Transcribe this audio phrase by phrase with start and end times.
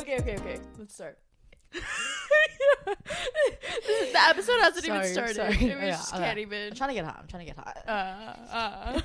[0.00, 0.60] Okay, okay, okay.
[0.78, 1.18] Let's start.
[1.72, 1.80] the
[4.28, 5.36] episode hasn't even started.
[5.36, 5.56] sorry.
[5.58, 6.24] We Yeah, just okay.
[6.24, 6.68] can't even.
[6.70, 7.18] I'm trying to get hot.
[7.20, 7.76] I'm trying to get hot.
[7.86, 9.00] Uh, uh.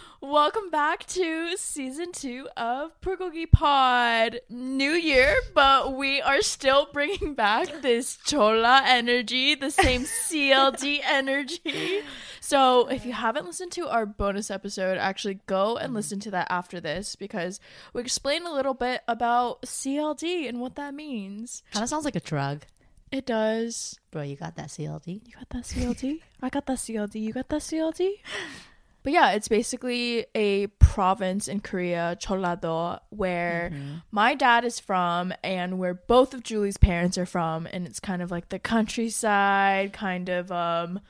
[0.30, 4.38] Welcome back to season two of Purgogi Pod.
[4.48, 12.02] New year, but we are still bringing back this Chola energy, the same CLD energy.
[12.40, 16.46] So, if you haven't listened to our bonus episode, actually go and listen to that
[16.48, 17.58] after this because
[17.92, 21.64] we explain a little bit about CLD and what that means.
[21.72, 22.62] Kind of sounds like a drug.
[23.10, 23.98] It does.
[24.12, 25.26] Bro, you got that CLD?
[25.26, 26.20] You got that CLD?
[26.40, 27.20] I got that CLD.
[27.20, 28.12] You got that CLD?
[29.02, 33.72] But yeah, it's basically a province in Korea, Jeollado, where
[34.10, 38.20] my dad is from and where both of Julie's parents are from, and it's kind
[38.22, 41.00] of like the countryside, kind of um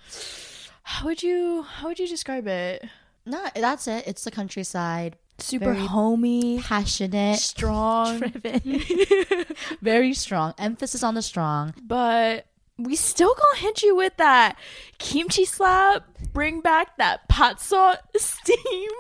[0.83, 2.85] how would you how would you describe it?
[3.27, 4.07] No, that's it.
[4.07, 5.17] It's the countryside.
[5.39, 7.39] Super Very homey, Passionate.
[7.39, 8.61] strong, Driven.
[9.81, 10.53] Very strong.
[10.59, 11.75] Emphasis on the strong.
[11.83, 12.47] but
[12.85, 14.57] we still gonna hit you with that
[14.99, 18.91] kimchi slap, bring back that pot salt steam,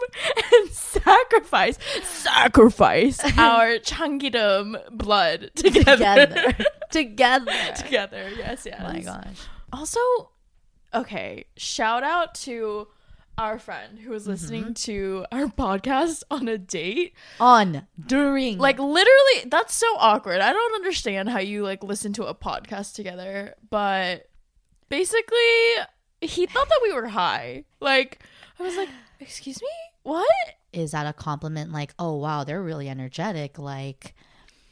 [0.53, 6.27] and sacrifice, sacrifice our changidum blood together.
[6.27, 6.57] Together.
[6.91, 7.53] Together.
[7.77, 8.81] together, yes, yes.
[8.81, 9.39] Oh my gosh.
[9.73, 10.01] Also,
[10.95, 12.89] okay, shout out to
[13.41, 14.73] our friend who was listening mm-hmm.
[14.75, 17.15] to our podcast on a date.
[17.41, 17.87] On.
[18.07, 18.59] During.
[18.59, 20.43] Like literally, that's so awkward.
[20.43, 24.29] I don't understand how you like listen to a podcast together, but
[24.91, 25.39] basically,
[26.21, 27.65] he thought that we were high.
[27.81, 28.23] Like,
[28.59, 29.69] I was like, "Excuse me,
[30.03, 30.29] what
[30.75, 34.15] is that a compliment like, oh wow, they're really energetic, like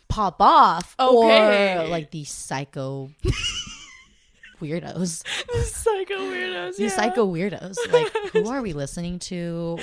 [0.09, 0.95] pop off.
[1.01, 1.79] Okay.
[1.79, 3.11] Or like the psycho
[4.61, 5.27] weirdos.
[5.65, 6.77] psycho weirdos.
[6.77, 6.97] These yeah.
[6.97, 7.77] psycho weirdos.
[7.93, 9.79] Like who are we listening to?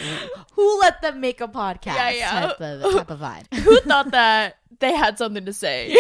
[0.54, 1.96] Who let them make a podcast?
[1.96, 2.42] Yeah, yeah.
[2.42, 3.54] Type of type of vibe.
[3.54, 5.98] Who thought that they had something to say?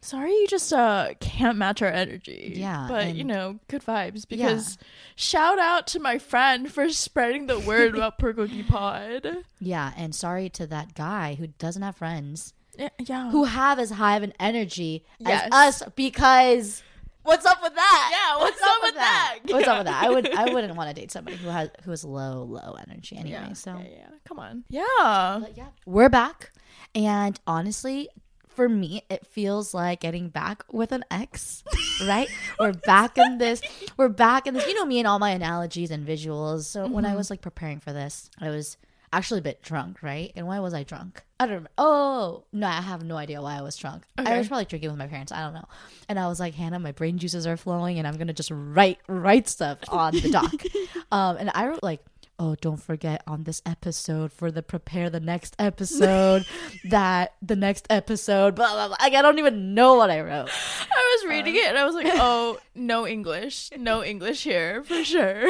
[0.00, 2.54] Sorry, you just uh can't match our energy.
[2.56, 4.26] Yeah, but you know, good vibes.
[4.26, 4.78] Because
[5.16, 9.44] shout out to my friend for spreading the word about Purgogi Pod.
[9.60, 13.30] Yeah, and sorry to that guy who doesn't have friends Yeah, yeah.
[13.30, 15.48] who have as high of an energy Yes.
[15.52, 16.82] as us because
[17.28, 18.08] what's up with that?
[18.10, 19.38] Yeah, what's up with that?
[19.44, 19.72] What's Yeah.
[19.72, 20.02] up with that?
[20.02, 23.16] I would I wouldn't want to date somebody who has who has low low energy
[23.16, 23.44] anyway.
[23.48, 24.08] yeah, So yeah, yeah.
[24.24, 24.64] Come on.
[24.68, 25.38] Yeah.
[25.40, 26.50] But yeah, we're back.
[26.94, 28.08] And honestly,
[28.48, 31.62] for me, it feels like getting back with an ex,
[32.04, 32.28] right?
[32.58, 33.60] we're back in this.
[33.96, 34.66] We're back in this.
[34.66, 36.64] You know me and all my analogies and visuals.
[36.64, 37.18] So when I mm-hmm.
[37.18, 38.76] was like preparing for this, I was
[39.12, 40.32] actually a bit drunk, right?
[40.36, 41.22] And why was I drunk?
[41.40, 41.70] I don't remember.
[41.78, 44.04] Oh, no, I have no idea why I was drunk.
[44.16, 45.32] I was probably drinking with my parents.
[45.32, 45.66] I don't know.
[46.08, 48.50] And I was like, Hannah, my brain juices are flowing and I'm going to just
[48.52, 50.54] write, write stuff on the dock.
[51.12, 52.04] um, and I wrote like,
[52.38, 56.46] oh, don't forget on this episode for the prepare the next episode
[56.84, 58.96] that the next episode, blah, blah, blah.
[59.00, 60.48] Like, I don't even know what I wrote.
[60.80, 63.70] I was reading it and I was like, oh, no English.
[63.76, 65.48] No English here for sure.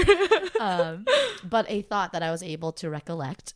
[0.61, 1.05] Um,
[1.45, 3.55] but a thought that I was able to recollect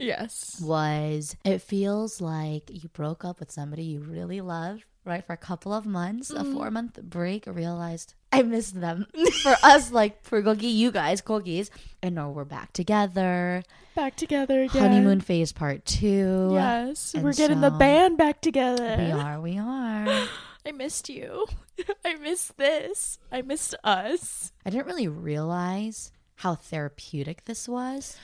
[0.00, 0.60] yes.
[0.62, 5.24] was it feels like you broke up with somebody you really love, right?
[5.24, 6.54] For a couple of months, a mm-hmm.
[6.54, 9.06] four month break, realized I missed them.
[9.42, 11.70] for us, like for Gogi, you guys, Gogis,
[12.02, 13.62] and now we're back together.
[13.94, 14.82] Back together again.
[14.82, 16.50] Honeymoon phase part two.
[16.52, 17.14] Yes.
[17.14, 18.96] And We're getting the band back together.
[18.98, 20.28] We are, we are.
[20.66, 21.46] I missed you.
[22.04, 23.18] I missed this.
[23.32, 24.52] I missed us.
[24.64, 28.16] I didn't really realize how therapeutic this was,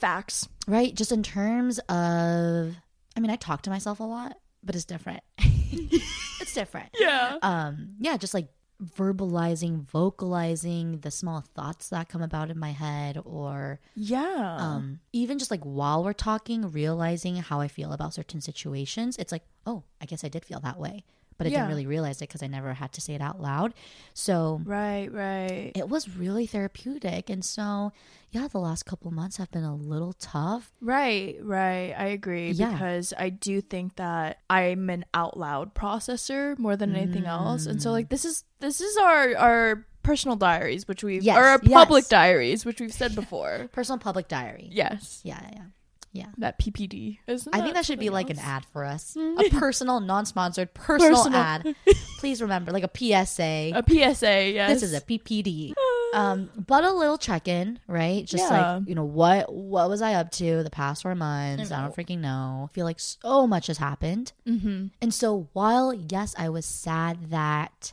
[0.00, 0.48] Facts.
[0.66, 0.94] right?
[0.94, 2.74] Just in terms of,
[3.16, 5.22] I mean, I talk to myself a lot, but it's different.
[5.38, 6.88] it's different.
[6.98, 7.36] Yeah.
[7.42, 8.48] um yeah just like
[8.96, 14.56] verbalizing vocalizing the small thoughts that come about in my head or Yeah.
[14.58, 19.32] um even just like while we're talking realizing how i feel about certain situations it's
[19.32, 21.04] like oh i guess i did feel that way
[21.40, 21.60] but i Yeah.
[21.60, 23.72] didn't really realize it because i never had to say it out loud
[24.12, 25.72] so right, right.
[25.74, 27.92] it was really therapeutic and so
[28.30, 31.94] yeah the last couple months have been a little tough Right, right.
[31.96, 32.72] I agree Yeah.
[32.72, 37.64] because I do think that I'm an out loud processor more than anything else.
[37.66, 38.10] And so like mm.
[38.10, 41.72] this is this is our our personal diaries which we've Yes, or our yes.
[41.72, 43.68] public diaries which we've said before.
[43.72, 45.20] personal public diary yes.
[45.24, 45.64] yeah yeah
[46.12, 47.18] yeah That PPD.
[47.26, 49.16] Isn't I think that should be like an ad for us.
[49.16, 51.40] A personal, non-sponsored personal, Personal.
[51.40, 51.74] ad.
[52.18, 53.72] Please remember, like a PSA.
[53.74, 54.70] A PSA, yes.
[54.72, 55.72] this is a PPD.
[56.12, 58.24] Um, but a little check in, right?
[58.24, 58.78] Just Yeah.
[58.78, 61.70] like you know what what was I up to the past four months?
[61.70, 61.82] I, know.
[61.84, 62.68] don't freaking know.
[62.68, 64.86] I feel like so much has happened, mm-hmm.
[65.00, 67.92] and so while yes, I was sad that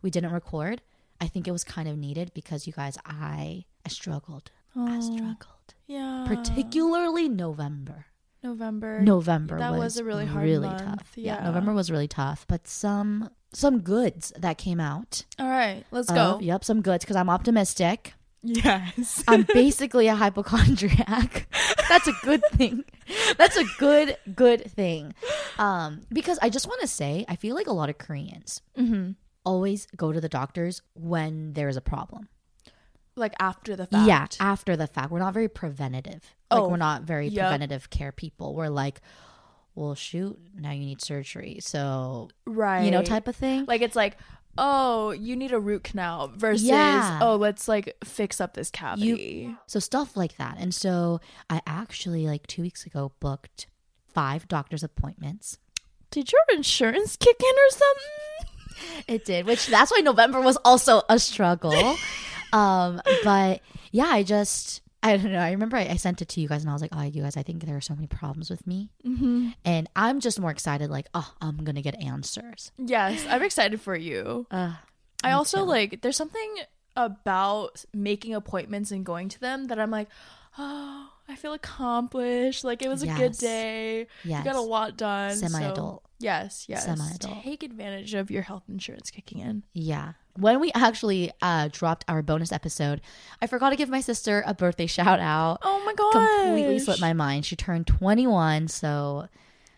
[0.00, 0.80] we didn't record.
[1.20, 4.50] I think it was kind of needed because you guys, I I struggled.
[4.74, 5.57] I struggled,
[5.88, 6.24] Yeah.
[6.28, 8.06] particularly November.
[8.42, 9.00] November.
[9.00, 11.12] November That was, was a really hard really month, tough.
[11.16, 11.42] yeah.
[11.44, 15.24] November was really tough, but some some goods that came out.
[15.38, 16.40] All right, let's Uh, go.
[16.40, 18.14] yep, some goods because I'm optimistic.
[18.42, 19.24] Yes.
[19.28, 21.48] I'm basically a hypochondriac.
[21.88, 22.84] That's a good thing.
[23.36, 25.14] That's a good good thing.
[25.58, 29.12] Um, because I just want to say, I feel like a lot of Koreans mm-hmm.
[29.44, 32.28] always go to the doctors when there's a problem.
[33.18, 34.06] Like after the fact.
[34.06, 35.10] Yeah, after the fact.
[35.10, 36.22] We're not very preventative.
[36.50, 37.46] Like Oh, we're not very yep.
[37.48, 38.54] preventative care people.
[38.54, 39.00] We're like,
[39.74, 41.58] well, shoot, now you need surgery.
[41.60, 42.84] So Right.
[42.84, 43.64] you know, type of thing.
[43.66, 44.16] Like it's like,
[44.56, 47.20] oh, you need a root canal versus, Yeah.
[47.22, 49.54] oh, let's like fix up this cavity.
[49.66, 50.56] So stuff like that.
[50.58, 51.20] And so
[51.50, 53.66] I actually like two weeks ago booked
[54.12, 55.58] five doctor's appointments.
[56.10, 59.04] Did your insurance kick in or something?
[59.06, 61.96] It did, which that's why November was also a struggle.
[62.52, 63.60] um, but
[63.90, 65.38] yeah, I just I don't know.
[65.38, 67.22] I remember I, I sent it to you guys and I was like, oh, you
[67.22, 68.90] guys, I think there are so many problems with me.
[69.06, 69.50] Mm-hmm.
[69.64, 72.72] And I'm just more excited, like, oh, I'm gonna get answers.
[72.78, 74.46] Yes, I'm excited for you.
[74.58, 74.74] Uh,
[75.24, 75.64] I also too.
[75.64, 76.56] like there's something
[76.96, 80.08] about making appointments and going to them that I'm like,
[80.58, 82.64] oh, I feel accomplished.
[82.64, 84.06] Like it was a good day.
[84.24, 84.38] yes.
[84.38, 85.36] You got a lot done.
[85.36, 86.04] Semi-adult.
[86.18, 86.84] yes, yes.
[86.84, 87.42] Semi-adult.
[87.42, 89.64] Take advantage of your health insurance kicking in.
[89.72, 90.12] Yeah.
[90.38, 93.00] When we actually uh, dropped our bonus episode,
[93.42, 95.58] I forgot to give my sister a birthday shout out.
[95.62, 96.12] Oh my god.
[96.12, 97.44] Completely slipped my mind.
[97.44, 99.28] She turned 21, so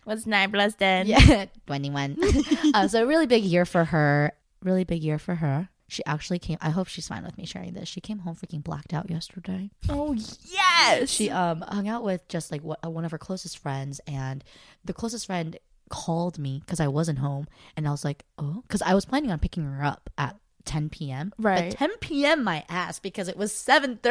[0.05, 1.07] What's nine plus ten?
[1.07, 2.17] Yeah, 21.
[2.75, 4.33] uh, so a really big year for her.
[4.63, 5.69] Really big year for her.
[5.89, 6.59] She actually came.
[6.61, 7.89] I hope she's fine with me sharing this.
[7.89, 9.71] She came home freaking blacked out yesterday.
[9.89, 11.11] Oh yes.
[11.11, 14.43] She um hung out with just like what, one of her closest friends, and
[14.85, 15.59] the closest friend
[15.91, 17.47] called me because I wasn't home,
[17.77, 20.91] and I was like, oh, because I was planning on picking her up at 10
[20.91, 21.33] p.m.
[21.39, 21.73] Right.
[21.73, 22.45] At 10 p.m.
[22.45, 24.03] my ass because it was 7:30.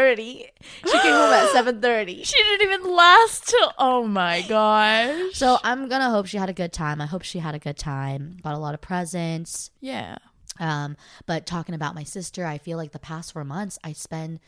[0.85, 2.25] She came home at 7:30.
[2.25, 3.71] She didn't even last till.
[3.77, 5.33] Oh my gosh.
[5.35, 7.01] So I'm gonna hope she had a good time.
[7.01, 8.37] I hope she had a good time.
[8.43, 9.71] Got a lot of presents.
[9.79, 10.17] yeah.
[10.61, 14.41] Um, but talking about my sister, I feel like the past four months I spend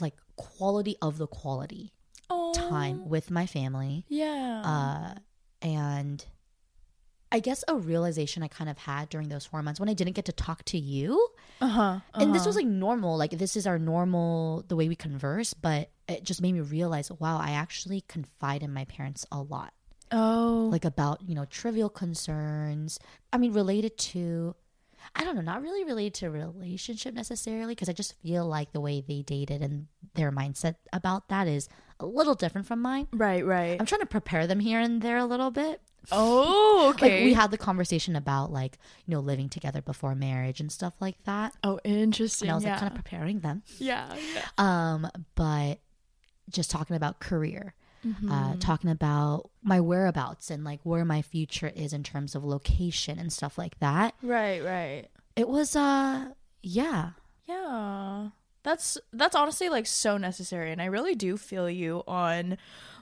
[0.00, 1.92] like quality of the quality
[2.28, 2.52] Oh.
[2.52, 4.04] time with my family.
[4.08, 4.62] Yeah.
[4.64, 5.14] Uh,
[5.62, 6.22] and
[7.32, 10.14] I guess a realization I kind of had during those four months when I didn't
[10.14, 11.28] get to talk to you.
[11.60, 12.00] uh huh.
[12.14, 15.90] And this was like normal, like this is our normal, the way we converse, but
[16.08, 19.72] it just made me realize, wow, I actually confide in my parents a lot.
[20.12, 20.68] oh.
[20.70, 22.98] like about you know trivial concerns
[23.32, 24.54] i mean related to
[25.16, 28.80] i don't know not really related to relationship necessarily because i just feel like the
[28.80, 31.68] way they dated and their mindset about that is
[31.98, 33.44] a little different from mine right.
[33.44, 33.76] Right.
[33.80, 35.80] i'm trying to prepare them here and there a little bit
[36.12, 36.90] Oh.
[36.94, 37.16] Okay.
[37.16, 40.94] like we had the conversation about like you know living together before marriage and stuff
[41.00, 42.48] like that Oh, interesting.
[42.48, 42.70] and i was yeah.
[42.72, 44.14] like kind of preparing them yeah.
[44.34, 44.42] yeah.
[44.58, 45.80] um but
[46.50, 47.74] just talking about career
[48.06, 48.30] Mm-hmm.
[48.30, 53.18] uh, talking about my whereabouts and like where my future is in terms of location
[53.18, 54.14] and stuff like that.
[54.22, 54.62] Right.
[54.62, 55.06] Right.
[55.34, 56.26] It was, uh,
[56.62, 57.10] yeah,
[57.48, 58.28] Yeah.
[58.62, 62.58] That's that's honestly like so necessary and I really do feel you on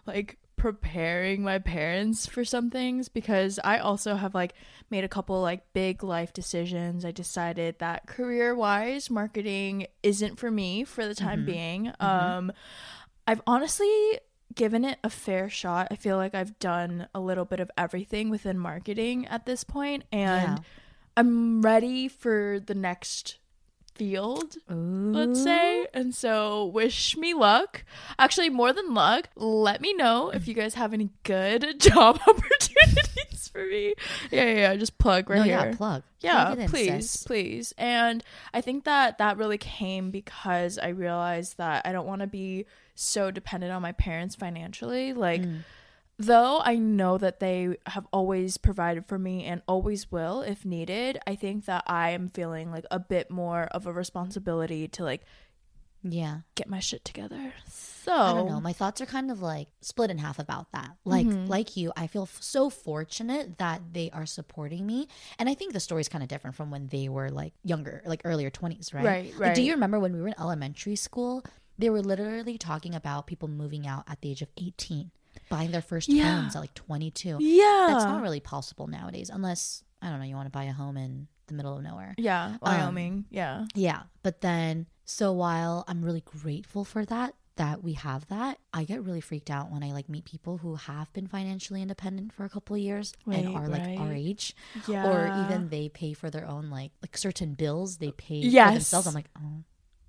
[0.06, 4.54] like preparing my parents for some things because I also have like
[4.88, 7.04] made a couple like big life decisions.
[7.04, 11.46] I decided that career-wise marketing isn't for me for the time Mhm.
[11.46, 11.92] being.
[12.00, 12.50] Um
[13.26, 14.20] I've honestly
[14.54, 15.88] given it a fair shot.
[15.90, 20.04] I feel like I've done a little bit of everything within marketing at this point
[20.10, 20.64] and yeah.
[21.18, 23.36] I'm ready for the next
[23.94, 25.86] field, let's say.
[25.94, 27.84] And so, wish me luck.
[28.18, 33.48] Actually, more than luck, let me know if you guys have any good job opportunities
[33.52, 33.94] for me.
[34.30, 34.76] Yeah, yeah, yeah.
[34.76, 35.52] Just plug right no, here.
[35.70, 36.02] yeah, plug.
[36.20, 37.22] Yeah, Plug in, please, sis.
[37.24, 37.74] please.
[37.78, 42.26] And I think that that really came because I realized that I don't want to
[42.26, 45.12] be so dependent on my parents financially.
[45.12, 45.60] Like, Mm.
[46.18, 51.18] Though I know that they have always provided for me and always will if needed,
[51.26, 55.22] I think that I am feeling like a bit more of a responsibility to like
[56.06, 56.40] Yeah.
[56.54, 57.54] get my shit together.
[57.66, 58.60] So, I don't know.
[58.60, 60.90] My thoughts are kind of like split in half about that.
[61.06, 61.48] Like, Mhm.
[61.48, 65.72] like you, I feel f- so fortunate that they are supporting me, and I think
[65.72, 69.04] the story's kind of different from when they were like younger, like earlier twenties, right?
[69.04, 69.54] Right, Like, right.
[69.56, 71.42] do you remember when we were in elementary school?
[71.78, 75.10] They were literally talking about people moving out at the age of eighteen,
[75.48, 76.40] buying their first Yeah.
[76.40, 77.36] homes at like twenty two.
[77.40, 77.86] yeah.
[77.90, 80.26] That's not really possible nowadays, unless I don't know.
[80.26, 82.14] You want to buy a home in the middle of nowhere.
[82.18, 83.24] Yeah, Um, Wyoming.
[83.30, 83.66] yeah.
[83.74, 84.02] Yeah.
[84.22, 89.04] But then, so while I'm really grateful for that, that we have that, I get
[89.04, 92.48] really freaked out when I like meet people who have been financially independent for a
[92.48, 94.56] couple of years and are like our age,
[94.88, 95.06] Yeah.
[95.06, 98.68] or even they pay for their own like like certain bills they pay Yes.
[98.68, 99.06] for themselves.
[99.06, 99.62] I'm like, oh,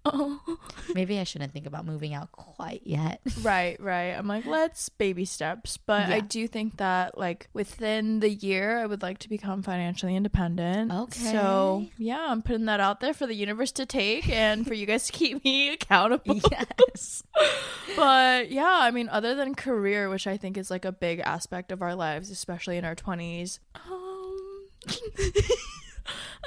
[0.06, 0.40] Oh.
[0.96, 3.22] maybe I shouldn't think about moving out quite yet.
[3.42, 4.12] Right, right.
[4.14, 5.78] I'm like, let's baby steps.
[5.78, 10.16] But I do think that like within the year I would like to become financially
[10.16, 10.92] independent.
[10.92, 11.32] Okay.
[11.32, 14.86] So yeah, I'm putting that out there for the universe to take and for you
[14.88, 16.40] guys to keep me accountable.
[16.50, 17.24] yes.
[17.96, 21.72] but yeah, I mean, other than career, which I think is like a big aspect
[21.72, 23.60] of our lives, especially in our twenties.
[23.76, 24.70] Um,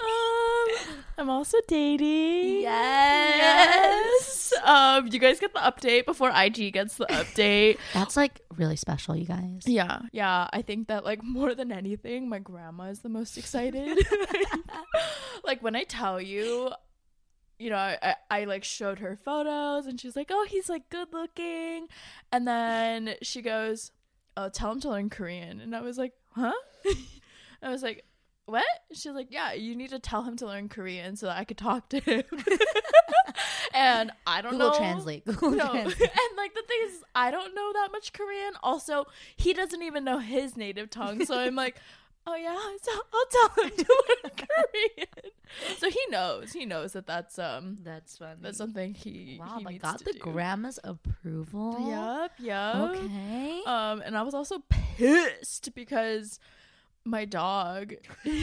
[0.05, 2.61] um, I'm also dating.
[2.63, 3.39] Yes.
[3.39, 4.53] Yes.
[4.65, 7.79] Um, you guys get the update before IG gets the update.
[7.95, 9.63] That's like really special, you guys.
[9.67, 10.49] yeah, yeah.
[10.53, 13.99] I think that like more than anything, my grandma is the most excited.
[15.45, 16.71] like when I tell you,
[17.59, 20.89] you know, I, I, I like showed her photos and she's like, "Oh, he's like
[20.91, 21.89] good looking,"
[22.33, 23.91] and then she goes,
[24.37, 26.53] "Oh, tell him to learn Korean," and I was like, "Huh?"
[27.63, 28.05] I was like.
[28.49, 28.65] What?
[28.93, 31.59] She's like, yeah, you need to tell him to learn Korean so that I could
[31.59, 32.23] talk to him.
[33.75, 34.77] and I don't Google know.
[34.79, 35.25] Translate.
[35.27, 35.71] Google No.
[35.71, 36.01] Translate.
[36.01, 38.53] and like the thing is, I don't know that much Korean.
[38.63, 39.05] Also,
[39.37, 41.25] he doesn't even know his native tongue.
[41.27, 41.77] So I'm like,
[42.27, 45.33] oh yeah, so I'll tell him to learn Korean.
[45.79, 46.53] So he knows.
[46.53, 48.39] He knows that that's um That's fun.
[48.41, 50.19] that's something he wow, he but got the do.
[50.19, 51.87] grandma's approval.
[51.89, 52.75] Yep, yep.
[52.97, 53.63] Okay.
[53.67, 56.39] Um, and I was also pissed because
[57.09, 57.95] my dog.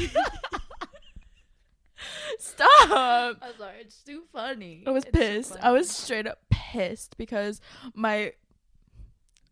[2.39, 2.67] Stop.
[2.89, 4.83] I'm sorry, it's too funny.
[4.85, 5.55] I was pissed.
[5.61, 7.61] I was straight up pissed because
[7.93, 8.33] my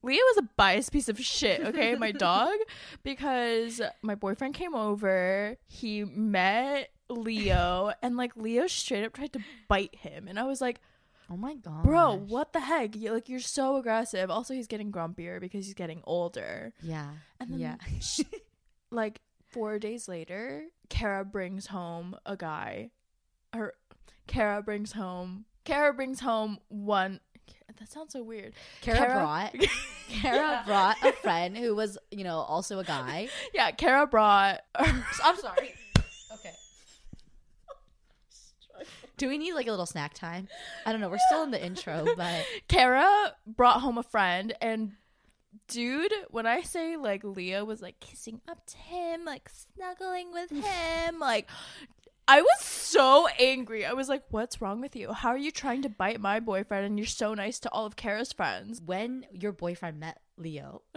[0.01, 1.95] Leo was a biased piece of shit, okay?
[1.95, 2.53] my dog
[3.03, 9.39] because my boyfriend came over, he met Leo and like Leo straight up tried to
[9.67, 10.79] bite him and I was like,
[11.29, 12.95] Oh my god, "Bro, what the heck?
[12.95, 16.73] You like you're so aggressive." Also, he's getting grumpier because he's getting older.
[16.81, 17.07] Yeah.
[17.39, 17.75] And then yeah.
[18.93, 19.21] like
[19.51, 22.91] 4 days later, Kara brings home a guy
[23.53, 23.73] Her
[24.27, 27.19] Kara brings home Kara brings home one
[27.79, 28.53] that sounds so weird.
[28.81, 29.55] Kara, Kara- brought
[30.09, 33.29] Kara brought a friend who was, you know, also a guy.
[33.53, 35.73] Yeah, Kara brought I'm sorry.
[36.33, 36.51] Okay.
[39.17, 40.47] Do we need like a little snack time?
[40.85, 41.09] I don't know.
[41.09, 44.91] We're still in the intro, but Kara brought home a friend and
[45.67, 50.49] dude, when I say like Leo was like kissing up to him, like snuggling with
[50.51, 51.47] him, like
[52.27, 53.85] I was so angry.
[53.85, 55.11] I was like, "What's wrong with you?
[55.11, 57.95] How are you trying to bite my boyfriend and you're so nice to all of
[57.95, 60.83] Kara's friends?" when your boyfriend met Leo,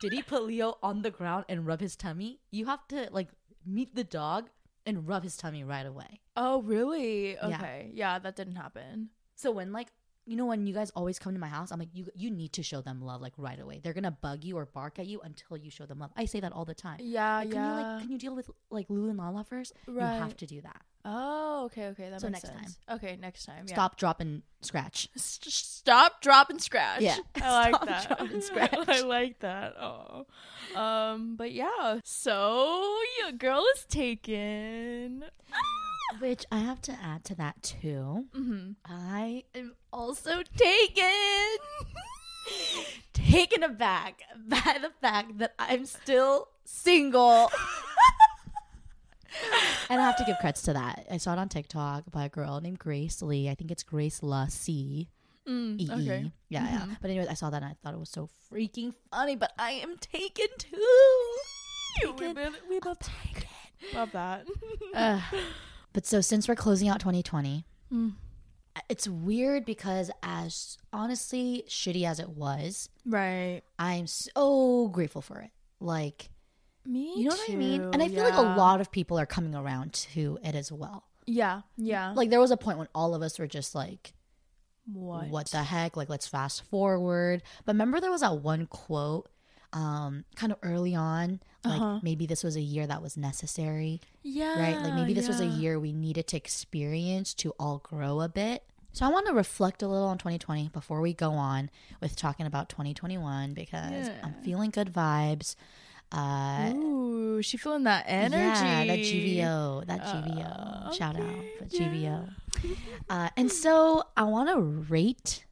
[0.00, 2.40] did he put Leo on the ground and rub his tummy?
[2.50, 3.28] You have to like
[3.66, 4.48] meet the dog
[4.86, 6.20] and rub his tummy right away.
[6.36, 7.32] Oh, really?
[7.32, 7.58] Yeah.
[7.58, 7.90] Okay.
[7.94, 9.10] Yeah, that didn't happen.
[9.36, 9.88] So when like
[10.26, 12.52] you know when you guys always come to my house, I'm like you you need
[12.54, 13.80] to show them love like right away.
[13.82, 16.10] They're gonna bug you or bark at you until you show them love.
[16.16, 16.98] I say that all the time.
[17.02, 17.68] Yeah, Like, can yeah.
[17.68, 19.72] you like can you deal with like Lulu and Lala first?
[19.86, 20.14] right.
[20.16, 20.80] You have to do that.
[21.04, 22.08] oh, okay, okay.
[22.08, 22.78] That So makes next sense.
[22.90, 23.66] Okay, next time.
[23.68, 23.74] Yeah.
[23.74, 25.08] Stop, drop, and scratch.
[25.16, 27.02] S- stop, drop, and scratch.
[27.02, 27.16] Yeah.
[27.42, 28.08] I like that.
[28.08, 28.88] drop, and scratch.
[28.88, 29.74] I like that.
[29.78, 30.24] Oh,
[30.74, 32.00] um, but yeah.
[32.04, 35.24] So your girl is taken.
[36.20, 38.26] Which I have to add to that too.
[38.34, 41.12] hmm I am also taken.
[43.12, 47.50] taken aback by the fact that I'm still single.
[49.90, 51.06] and I have to give credits to that.
[51.10, 53.48] I saw it on TikTok by a girl named Grace Lee.
[53.48, 55.08] I think it's Grace La C.
[55.48, 56.32] Mm, okay.
[56.48, 56.80] Yeah, yeah.
[56.86, 56.96] Mhm.
[57.00, 59.36] But anyways, I saw that and I thought it was so freaking funny.
[59.36, 61.36] But I am taken too.
[62.18, 63.08] We both, we both
[63.94, 64.46] love that.
[64.94, 65.22] Ugh.
[65.94, 68.14] but so since we're closing out 2020, Mm.
[68.90, 73.62] it's weird because as honestly shitty as it was, Right.
[73.78, 75.50] I'm so grateful for it.
[75.80, 76.28] Like,
[76.84, 77.14] Me.
[77.16, 77.82] you know what I mean?
[77.94, 81.04] And I feel like a lot of people are coming around to it as well.
[81.26, 81.62] Yeah.
[81.78, 82.12] Yeah.
[82.12, 84.12] Like there was a point when all of us were just like,
[84.92, 85.28] what?
[85.28, 85.96] what the heck?
[85.96, 87.42] Like let's fast forward.
[87.64, 89.30] But remember there was that one quote
[89.74, 91.98] um kind of early on like Uh-huh.
[92.02, 94.58] maybe this was a year that was necessary, Yeah.
[94.58, 94.80] right?
[94.80, 98.62] Like maybe this was a year we needed to experience to all grow a bit.
[98.92, 102.46] So I want to reflect a little on 2020 before we go on with talking
[102.46, 105.56] about 2021 because I'm feeling good vibes.
[106.12, 108.44] Uh Ooh, she feeling that energy.
[108.44, 110.86] Yeah, that GVO, that GVO.
[110.86, 112.20] Uh, Shout out okay, for yeah.
[112.62, 112.76] GVO.
[113.10, 115.44] Uh, and so I want to rate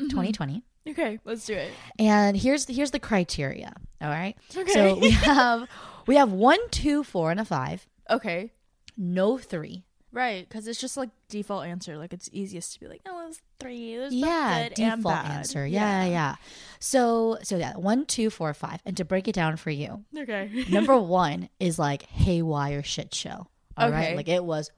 [0.00, 0.10] Mm-hmm.
[0.10, 0.62] 2020.
[0.88, 1.70] Okay, let's do it.
[1.98, 3.72] And here's here's the criteria.
[4.00, 4.36] All right.
[4.56, 4.72] Okay.
[4.72, 5.68] So we have
[6.06, 7.86] we have one, two, four, and a five.
[8.10, 8.52] Okay.
[8.96, 9.84] No three.
[10.10, 11.98] Right, because it's just like default answer.
[11.98, 13.94] Like it's easiest to be like, oh, it's three.
[13.94, 15.66] There's yeah, default answer.
[15.66, 16.36] Yeah, yeah,
[16.80, 18.80] So, so yeah, one, two, four, five.
[18.86, 20.64] And to break it down for you, Okay.
[20.70, 23.48] number one is like haywire shit show.
[23.76, 24.16] All right, Okay.
[24.16, 24.70] like it was.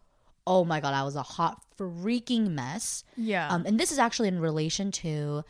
[0.48, 3.04] Oh my god, I was a hot freaking mess.
[3.16, 3.48] yeah.
[3.50, 5.44] Um, and this is actually in relation to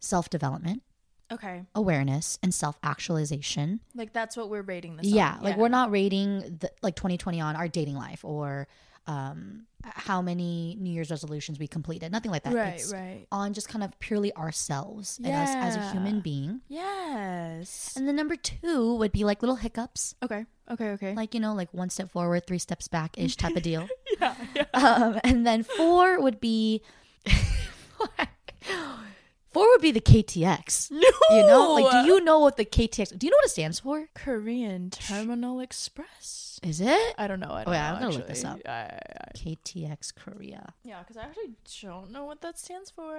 [0.00, 0.82] self development,
[1.30, 1.64] okay.
[1.74, 3.80] awareness, and self actualization.
[3.94, 5.06] Like that's what we're rating this.
[5.06, 8.66] Yeah, like we're not rating the, like 2020 on our dating life or
[9.06, 12.12] um, how many New Year's resolutions we completed.
[12.12, 12.54] Nothing like that.
[12.54, 12.74] Right.
[12.74, 13.26] It's Right.
[13.32, 16.60] on just kind of purely ourselves and us as a human being.
[16.68, 17.94] Yes.
[17.96, 20.46] And then number two would be like little hiccups, okay.
[20.70, 20.90] Okay.
[20.90, 21.14] Okay.
[21.14, 23.88] like you know, like one step forward, three steps back ish type of deal.
[24.20, 24.34] yeah.
[24.54, 24.64] Yeah.
[24.74, 26.82] Um, and then four would be
[29.50, 30.90] four would be the KTX.
[30.90, 31.08] No.
[31.30, 33.16] You know, like do you know what the KTX?
[33.18, 34.08] Do you know what it stands for?
[34.14, 36.58] Korean Terminal Express?
[36.62, 37.48] Is it I don't know.
[37.50, 38.58] I oh, don't Oh, yeah, know, I'm gonna look this up.
[38.66, 40.74] I- I- I- KTX Korea?
[40.82, 43.16] yeah, because I actually don't know what that stands for.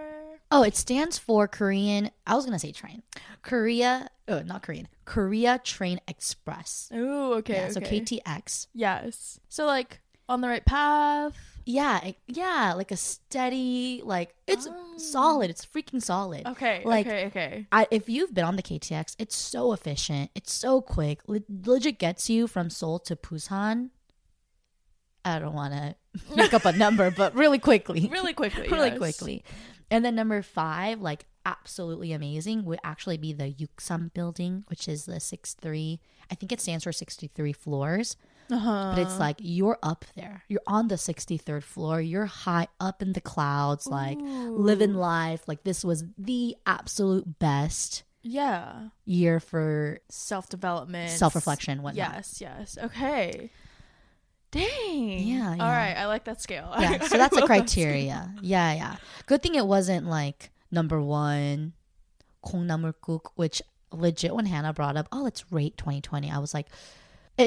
[0.51, 2.11] Oh, it stands for Korean.
[2.27, 3.01] I was gonna say train,
[3.41, 4.09] Korea.
[4.27, 4.87] Oh, not Korean.
[5.05, 6.89] Korea Train Express.
[6.93, 7.53] Oh, okay.
[7.55, 7.79] yeah, so.
[7.81, 8.67] KTX.
[8.73, 9.39] Yes.
[9.49, 11.35] So like on the right path.
[11.65, 14.97] Yeah, yeah, like a steady, like it's Oh.
[14.97, 15.49] solid.
[15.49, 16.45] It's freaking solid.
[16.45, 16.81] Okay.
[16.85, 17.25] Like- okay.
[17.27, 17.67] Okay.
[17.71, 20.31] I, if you've been on the KTX, it's so efficient.
[20.35, 21.21] It's so quick.
[21.27, 23.89] Le- legit gets you from Seoul to Busan.
[25.23, 25.95] I don't want to
[26.35, 28.09] make up a number, but really quickly.
[28.11, 28.67] Really quickly.
[28.71, 28.97] really yes.
[28.97, 29.43] quickly.
[29.89, 35.05] And then number five, like absolutely amazing, would actually be the Yuksam building, which is
[35.05, 35.99] the six three.
[36.31, 38.15] I think it stands for sixty three floors,
[38.51, 38.91] uh-huh.
[38.93, 39.19] but it's uh-huh.
[39.19, 40.43] like you're up there.
[40.47, 42.01] You're on the 63rd floor.
[42.01, 44.57] You're high up in the clouds, like Ooh.
[44.57, 45.47] living life.
[45.47, 52.13] Like this was the absolute best yeah year for self development, self reflection, whatnot.
[52.15, 52.77] Yes, yes.
[52.81, 53.49] Okay.
[54.51, 55.19] Dang.
[55.19, 55.63] Yeah, yeah.
[55.63, 55.93] All right.
[55.93, 56.73] I like that scale.
[56.77, 57.01] Yeah.
[57.07, 58.33] So that's a criteria.
[58.35, 58.95] That yeah, yeah.
[59.25, 61.71] Good thing it wasn't like number one,
[62.45, 63.61] Kongnamulguk, which
[63.93, 66.29] legit when Hannah brought up, oh, let's rate 2020.
[66.29, 66.67] I was like,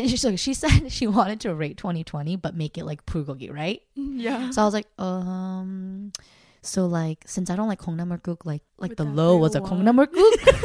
[0.01, 3.83] and she said she wanted to rate 2020, but make it like bulgogi, right?
[3.95, 4.51] Yeah.
[4.51, 6.13] So I was like, um,
[6.63, 10.65] so like since I don't like kongnamulguk, like like the low was a kongnamulguk,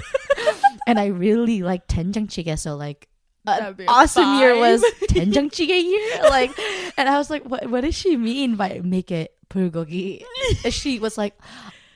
[0.87, 3.07] and I really like tenjangjigae, so like.
[3.47, 6.51] Uh, awesome year was tenjangjigae year, like,
[6.97, 7.67] and I was like, "What?
[7.67, 10.23] What does she mean by make it Purgogi?
[10.69, 11.33] she was like,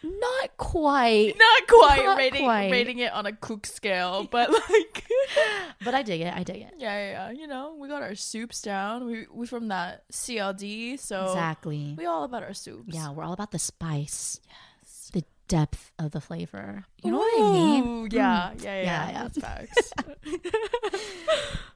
[0.04, 2.72] "Not quite, Not quite Not rating quite.
[2.72, 5.06] rating it on a cook scale, but like
[5.84, 6.34] but I dig it.
[6.34, 7.32] I dig it yeah, yeah, yeah.
[7.32, 9.06] You know, we got our soups down.
[9.06, 12.94] We we from that CLD, so exactly." we all about our soups.
[12.94, 14.39] Yeah, we're all about the spice,
[14.82, 15.10] Yes.
[15.13, 16.86] the depth of the flavor.
[17.04, 17.84] You know what I mean?
[18.10, 18.13] Mm.
[18.13, 19.24] Yeah, yeah, yeah, Yeah, yeah.
[19.24, 19.94] That's facts.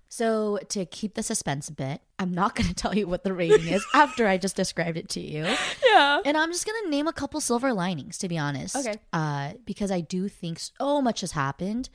[0.10, 3.34] So to keep the suspense a bit, I'm not going to tell you what the
[3.34, 5.44] rating is after I just described it to you.
[5.86, 6.20] yeah.
[6.26, 8.76] And I'm just going to name a couple silver linings, to be honest.
[8.76, 8.96] Okay.
[9.14, 11.90] Uh, because I do think so much has happened.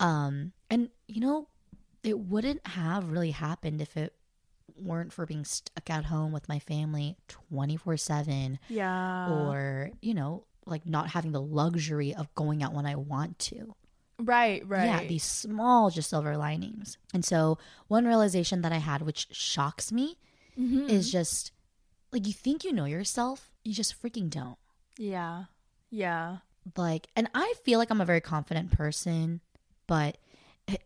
[0.00, 1.48] Um, and, you know,
[2.02, 4.12] it wouldn't have really happened if it
[4.76, 9.30] weren't for being stuck at home with my family 24 7 Yeah.
[9.30, 13.74] or, you know, like not having the luxury of going out when I want to.
[14.18, 14.84] Right, right.
[14.86, 16.98] Yeah, these small, just silver linings.
[17.12, 20.16] And so, one realization that I had, which shocks me,
[20.58, 20.88] Mhm.
[20.88, 21.50] is just
[22.12, 24.56] like you think you know yourself, you just freaking don't.
[24.98, 25.44] yeah.
[25.90, 26.38] Yeah.
[26.76, 29.40] Like, and I feel like I'm a very confident person,
[29.86, 30.16] but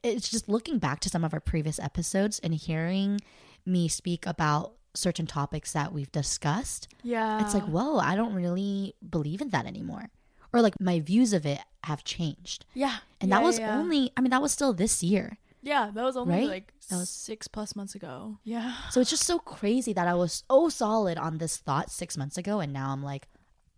[0.03, 3.21] it's just looking back to some of our previous episodes and hearing
[3.65, 6.89] me speak about certain topics that we've discussed.
[7.03, 7.41] Yeah.
[7.43, 10.11] It's like, whoa, I don't really believe in that anymore.
[10.53, 12.65] Or like my views of it have changed.
[12.75, 12.99] yeah.
[13.21, 13.77] And Yeah, that was yeah.
[13.79, 15.39] only, I mean, that was still this year.
[15.63, 16.49] Yeah, that was only Right?
[16.49, 18.39] like That was- six plus months ago.
[18.45, 18.75] Yeah.
[18.91, 22.39] So it's just so crazy that I was so solid on this thought six months
[22.39, 23.27] ago, and now I'm like,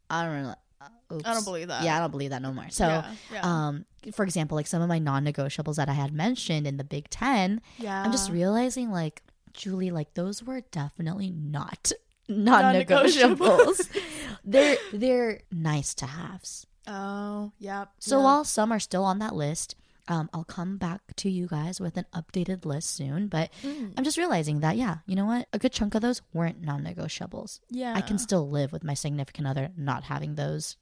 [0.09, 0.55] I don't know.
[0.81, 1.27] Uh, oops.
[1.27, 1.83] I don't believe that.
[1.85, 2.69] Yeah, I don't believe that no more.
[2.71, 3.13] So, yeah.
[3.33, 3.41] yeah.
[3.43, 7.09] um, for example, like some of my non-negotiables that I had mentioned in the Big
[7.11, 8.03] Ten, yeah.
[8.03, 11.93] I'm just realizing, like, Julie, like those were definitely not
[12.29, 13.89] Non-negotiables.
[14.51, 16.67] they're they're nice to haves.
[16.87, 17.91] Oh, yep.
[17.99, 18.25] So yeah.
[18.25, 19.77] while some are still on that list,
[20.09, 23.29] um, I'll come back to you guys with an updated list soon.
[23.29, 23.93] But Mm.
[23.97, 25.47] I'm just realizing that, yeah, you know what?
[25.53, 27.61] A good chunk of those weren't non negotiables.
[27.71, 30.77] yeah, I can still live with my significant other not having those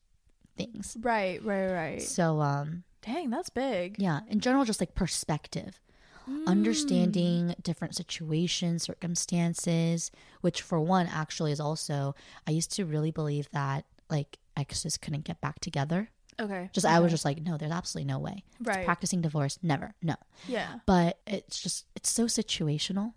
[0.57, 0.97] things.
[1.01, 2.03] Right, right, right.
[2.03, 3.97] So, um, Dang, that's big.
[3.99, 5.81] yeah, in general, just like perspective,
[6.29, 6.47] Mm.
[6.47, 10.11] understanding different situations, circumstances,
[10.43, 12.15] which for one actually is also,
[12.47, 16.11] I used to really believe that like exes couldn't get back together.
[16.41, 16.71] Okay.
[16.73, 18.45] Just, I was just like, no, there's absolutely no way.
[18.63, 18.85] right.
[18.85, 20.15] Practicing divorce, never, no.
[20.47, 20.81] yeah.
[20.87, 23.15] But it's just, it's so situational.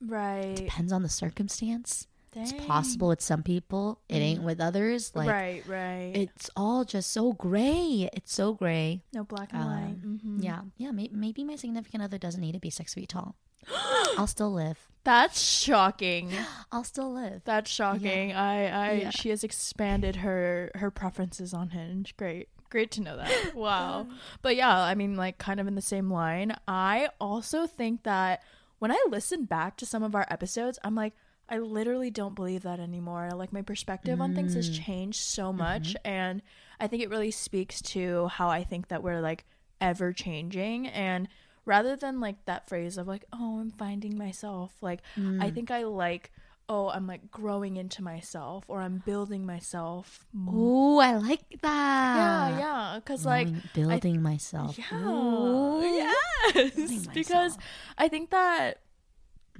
[0.00, 0.54] Right.
[0.54, 2.06] Depends on the circumstance.
[2.36, 5.12] It's possible with some people, it ain't with others.
[5.14, 6.12] Like right, right.
[6.14, 8.08] it's all just so gray.
[8.12, 9.02] It's so gray.
[9.12, 9.96] no black and white.
[10.04, 10.42] Um, Mhm.
[10.44, 10.90] Yeah, yeah.
[10.90, 13.36] May- maybe my significant other doesn't need to be six feet tall.
[14.18, 14.78] I'll still live.
[15.04, 16.30] That's shocking.
[16.72, 17.42] I'll still live.
[17.44, 18.32] That's shocking.
[18.32, 19.10] I, I, Yeah.
[19.10, 22.16] she has expanded her her preferences on Hinge.
[22.16, 23.54] Great, great to know that.
[23.54, 24.06] Wow.
[24.42, 26.54] but yeah, I mean, like, kind of in the same line.
[26.68, 28.42] I also think that
[28.78, 31.14] when I listen back to some of our episodes, I'm like,
[31.48, 33.30] I literally don't believe that anymore.
[33.34, 34.84] Like, my perspective on things has mm.
[34.84, 35.58] changed so mm-hmm.
[35.58, 36.42] much, and
[36.80, 39.44] I think it really speaks to how I think that we're like
[39.80, 41.28] ever changing and.
[41.66, 45.54] Rather than like that phrase of like, oh, I'm finding myself, like, I mm.
[45.54, 46.30] think I like
[46.68, 50.24] oh, I'm like growing into myself or I'm building myself.
[50.32, 50.54] more.
[50.54, 52.16] Ooh, I like that.
[52.16, 52.98] yeah, yeah.
[52.98, 54.78] because like building myself.
[54.78, 55.82] yeah, Ooh.
[56.54, 57.58] yes, because.
[57.98, 58.80] I think that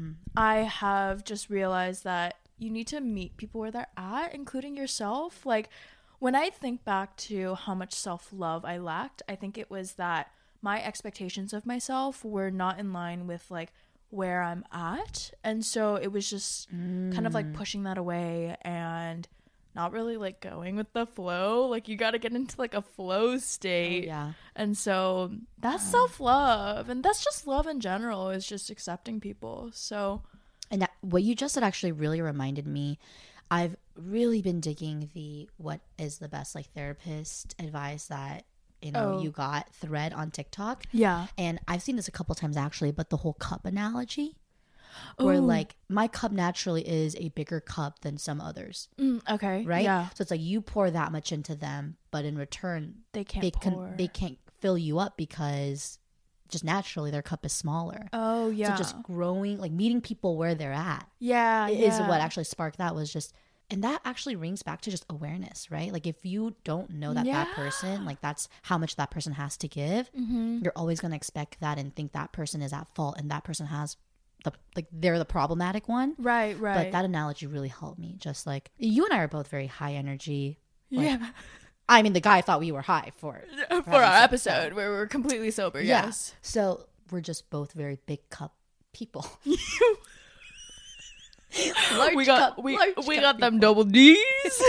[0.01, 0.15] Mm.
[0.37, 5.45] I have just realized that you need to meet people where they're at, including yourself.
[5.45, 5.69] Like
[6.19, 9.95] when I think back to how much self love I lacked, I think it was
[9.95, 10.31] that
[10.63, 13.73] my expectations of myself were not in line with like
[14.11, 15.33] where I'm at.
[15.43, 17.55] And so it was just kind of like Mm.
[17.55, 19.29] pushing that away and
[19.75, 21.67] not really like going with the flow.
[21.67, 24.05] Like you got to get into like a flow Oh, state.
[24.05, 24.33] yeah.
[24.55, 26.89] And so that's self love.
[26.89, 29.71] And that's just love in general, is just accepting people.
[29.73, 30.23] So,
[30.71, 32.99] And that, what you just said actually really reminded me.
[33.51, 38.45] I've really been digging the what is the best like therapist advice that
[38.83, 39.23] you know Oh.
[39.23, 40.85] you got thread on TikTok.
[40.93, 41.27] yeah.
[41.39, 44.37] And I've seen this a couple times actually, but the whole cup analogy,
[45.17, 45.41] where Ooh.
[45.41, 49.65] like my cup naturally is a bigger cup than some others, Mm, okay.
[49.65, 49.85] right?
[49.85, 50.09] Yeah.
[50.11, 53.51] So it's like you pour that much into them, but in return, They can't they
[53.51, 55.99] can they can't fill you up because
[56.49, 58.07] just naturally their cup is smaller.
[58.13, 58.73] oh, yeah.
[58.75, 61.69] So just growing, like meeting people where they're at, yeah.
[61.69, 62.09] is yeah.
[62.09, 62.95] what actually sparked that.
[62.95, 63.33] Was just,
[63.71, 65.91] and that actually rings back to just awareness, right?
[65.93, 69.57] Like if you don't know that that person, like that's how much that person has
[69.57, 70.59] to give, Mm-hmm.
[70.63, 73.43] you're always going to expect that and think that person is at fault and that
[73.43, 73.97] person has
[74.45, 76.15] the like they're the problematic one.
[76.19, 76.85] Right, right.
[76.85, 78.15] But that analogy really helped me.
[78.19, 80.59] Just like you and I are both very high energy.
[80.91, 81.31] like- yeah.
[81.89, 83.37] I mean, the guy thought we were high for
[83.69, 83.85] it.
[83.85, 85.81] For our episode where we're completely sober.
[85.83, 86.05] Yeah.
[86.07, 86.35] Yes.
[86.41, 88.55] So we're just both very big cup
[88.95, 89.27] people.
[91.97, 94.19] Large we got cup- we, we got them double D's.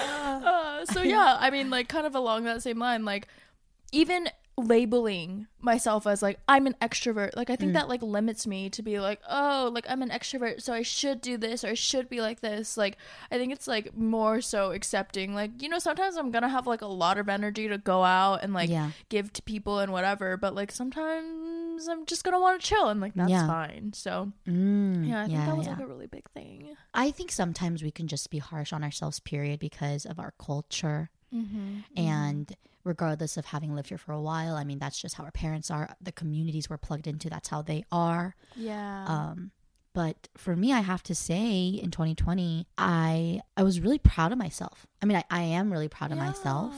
[0.00, 3.26] Uh, so yeah, I mean, like, kind of along that same line, like,
[3.92, 4.28] even
[4.58, 7.60] labeling myself as like I'm an extrovert, like I Mm.
[7.60, 10.82] think that like limits me to be like, oh, like I'm an extrovert, so I
[10.82, 12.76] should do this or I should be like this.
[12.76, 12.96] Like,
[13.30, 16.82] I think it's like more so accepting, like you know, sometimes I'm gonna have like
[16.82, 18.90] a lot of energy to go out and like Yeah.
[19.08, 23.00] give to people and whatever, but like sometimes I'm just gonna want to chill and
[23.00, 23.46] like that's Yeah.
[23.46, 23.92] fine.
[23.94, 25.72] So Mm, yeah, I think that was yeah.
[25.72, 26.76] like a really big thing.
[26.94, 31.10] I think sometimes we can just be harsh on ourselves, period, because of our culture.
[31.34, 31.78] Mm-hmm.
[31.96, 35.30] And regardless of having lived here for a while, I mean, that's just how our
[35.30, 35.94] parents are.
[36.00, 38.34] The communities we're plugged into, that's how they are.
[38.56, 39.04] Yeah.
[39.06, 39.50] Um,
[39.94, 44.38] but for me, I have to say, in 2020, I I was really proud of
[44.38, 44.86] myself.
[45.02, 46.72] I mean, I, I am really proud of myself.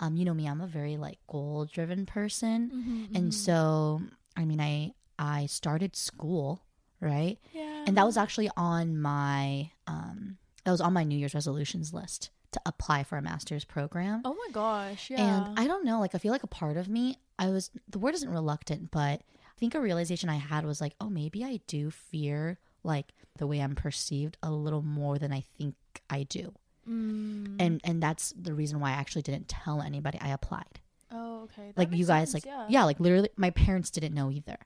[0.00, 4.02] Um, you know me, I'm a very like goal driven person, Mm-hmm, and so
[4.36, 6.62] I mean, I I started school
[7.00, 7.84] right, yeah.
[7.86, 12.30] and that was actually on my um that was on my New Year's resolutions list
[12.52, 14.22] to apply for a master's program.
[14.24, 15.46] Oh my gosh, yeah.
[15.46, 17.98] And I don't know, like I feel like a part of me, I was the
[17.98, 21.60] word isn't reluctant, but I think a realization I had was like, oh, maybe I
[21.66, 25.74] do fear like the way I'm perceived a little more than I think
[26.08, 26.54] I do.
[26.88, 27.56] Mm.
[27.58, 30.80] And and that's the reason why I actually didn't tell anybody I applied.
[31.10, 31.72] oh, okay.
[31.74, 32.84] That like you guys sense, like yeah.
[32.84, 34.56] like literally my parents didn't know either.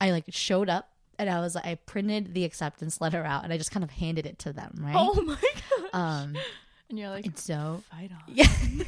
[0.00, 3.52] I like showed up and I was like I printed the acceptance letter out and
[3.52, 4.94] I just kind of handed it to them, right?
[4.96, 5.36] Oh my
[5.80, 5.90] gosh.
[5.92, 6.36] Um
[6.88, 8.22] and you're like, and so fight on.
[8.34, 8.48] Yeah.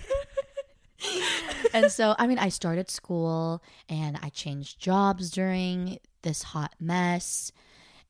[1.73, 7.53] and so, I mean, I started school and I changed jobs during this hot mess.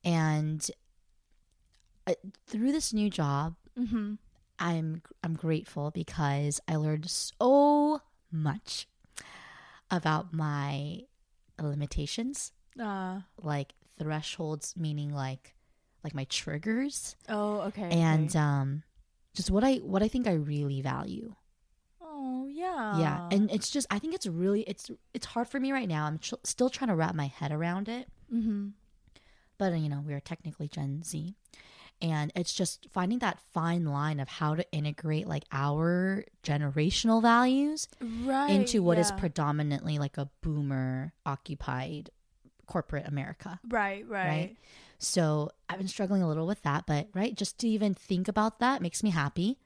[0.04, 0.68] And
[2.06, 2.14] uh,
[2.46, 4.14] through this new job, Mm-hmm.
[4.58, 8.88] I'm I'm grateful because I learned so much
[9.88, 11.02] about my
[11.60, 15.54] limitations, Uh, like thresholds, meaning like
[16.02, 17.88] like my triggers, oh, okay.
[17.90, 18.38] and okay.
[18.40, 18.82] um,
[19.38, 21.34] just what I what I think I really value.
[22.02, 22.98] oh, yeah.
[22.98, 26.06] yeah and it's just i think it's really it's it's hard for me right now
[26.06, 28.68] i'm ch- still trying to wrap my head around it mm-hmm.
[29.58, 31.36] but uh, you know we're technically gen z
[32.02, 37.86] and it's just finding that fine line of how to integrate like our generational values
[38.24, 39.16] right into what is yeah.
[39.18, 42.10] predominantly like a boomer occupied
[42.68, 43.58] corporate America.
[43.68, 44.28] Right, right.
[44.28, 44.56] Right.
[44.98, 48.58] So I've been struggling a little with that, but right, just to even think about
[48.60, 49.58] that makes me happy.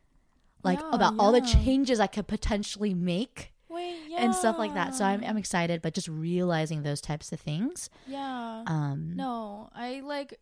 [0.62, 4.25] Like Yeah, about all the changes I could potentially make Wait, yeah.
[4.25, 4.95] and stuff like that.
[4.95, 7.90] So I'm, I'm excited, but just realizing those types of things.
[8.07, 8.62] yeah.
[8.66, 10.38] Um, No, I like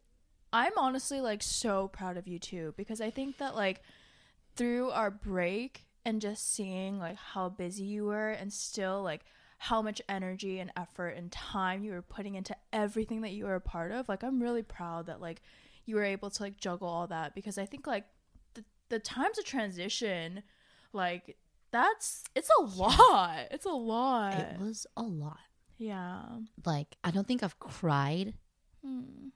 [0.52, 3.82] I'm honestly like so proud of you too because I think that like
[4.56, 9.24] through our break and just seeing like how busy you were and still like
[9.62, 13.54] how much energy and effort and time you were putting into everything that you were
[13.56, 15.42] a part of, like I'm really proud that like
[15.84, 18.04] you were able to like juggle all that because I think like
[18.54, 20.42] the the times of transition
[20.94, 21.36] like
[21.72, 23.48] that's it's a lot.
[23.50, 24.34] It's a lot.
[24.38, 25.38] it was a lot.
[25.76, 26.22] yeah.
[26.64, 28.32] Like I don't think I've cried.
[28.82, 29.28] Hmm.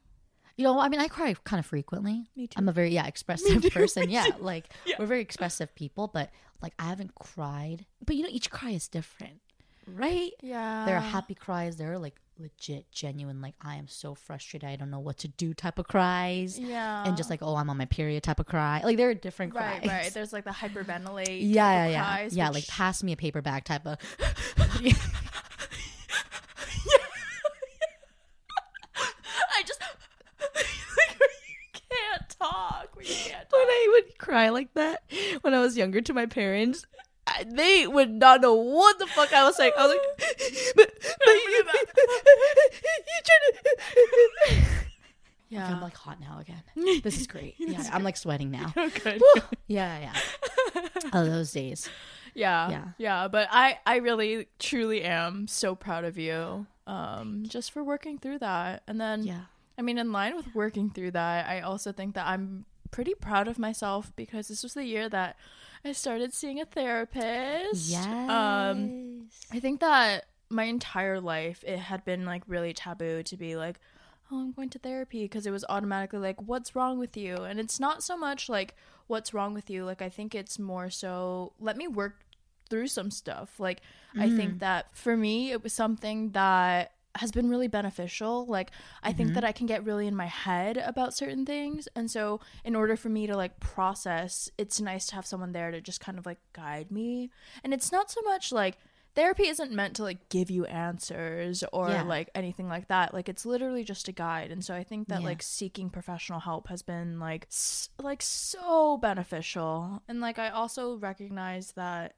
[0.56, 2.30] You know, I mean, I cry kind of frequently.
[2.36, 2.54] Me too.
[2.56, 4.08] I'm a very yeah expressive person.
[4.08, 4.94] Yeah, like Yeah.
[4.98, 6.30] we're very expressive people, but
[6.62, 7.84] like I haven't cried.
[8.06, 9.40] But you know, each cry is different,
[9.86, 10.30] right?
[10.42, 10.84] Yeah.
[10.86, 11.76] there are happy cries.
[11.76, 15.28] There are like legit, genuine, like I am so frustrated, I don't know what to
[15.28, 17.04] do type of cries, Yeah.
[17.06, 18.80] and just like oh I'm on my period type of cry.
[18.84, 19.90] Like there are different right, cries.
[20.04, 20.12] right.
[20.14, 21.26] There's like the hyperventilate.
[21.42, 22.48] yeah, yeah, yeah, cries, yeah.
[22.48, 23.98] which- Like pass me a paper bag type of.
[28.96, 32.88] I just like you can't talk.
[32.96, 33.60] We can't when.
[33.66, 35.02] I would cry like that
[35.42, 36.86] when I was younger to my parents,
[37.46, 39.72] they would not know what the fuck I was saying.
[39.78, 40.28] I was like,
[40.76, 41.64] but, but you, you
[43.24, 44.64] trying to.
[45.50, 45.68] Yeah.
[45.68, 46.62] I'm like hot now again.
[47.04, 47.54] This is great.
[47.58, 48.72] Yeah, I'm like sweating now.
[48.74, 49.22] good.
[49.68, 50.82] Yeah, yeah.
[51.12, 51.88] Oh, those days.
[52.34, 52.70] Yeah.
[52.70, 52.84] Yeah.
[52.98, 53.28] Yeah.
[53.28, 56.66] But I, I really, truly am so proud of you.
[56.88, 58.82] Um, just for working through that.
[58.88, 59.42] And then Yeah.
[59.78, 63.46] I mean, in line with working through that, I also think that I'm pretty proud
[63.46, 65.36] of myself because this was the year that
[65.84, 67.90] I started seeing a therapist.
[67.90, 68.30] Yes.
[68.30, 73.56] Um, I think that my entire life it had been like really taboo to be
[73.56, 73.80] like,
[74.30, 77.36] oh, I'm going to therapy because it was automatically like, what's wrong with you?
[77.36, 78.74] And it's not so much like
[79.06, 79.84] what's wrong with you.
[79.84, 82.24] Like I think it's more so let me work
[82.70, 83.60] through some stuff.
[83.60, 83.82] Like
[84.16, 88.46] I think that for me it was something that has been really beneficial.
[88.46, 88.70] Like
[89.02, 89.34] I think mm-hmm.
[89.34, 91.88] that I can get really in my head about certain things.
[91.94, 95.70] And so in order for me to like process, it's nice to have someone there
[95.70, 97.30] to just kind of like guide me.
[97.62, 98.78] And it's not so much like
[99.14, 102.02] therapy isn't meant to like give you answers or Yeah.
[102.02, 103.14] like anything like that.
[103.14, 104.50] Like it's literally just a guide.
[104.50, 105.28] And so I think that Yeah.
[105.28, 110.02] like seeking professional help has been like s- like so beneficial.
[110.08, 112.16] And like I also recognize that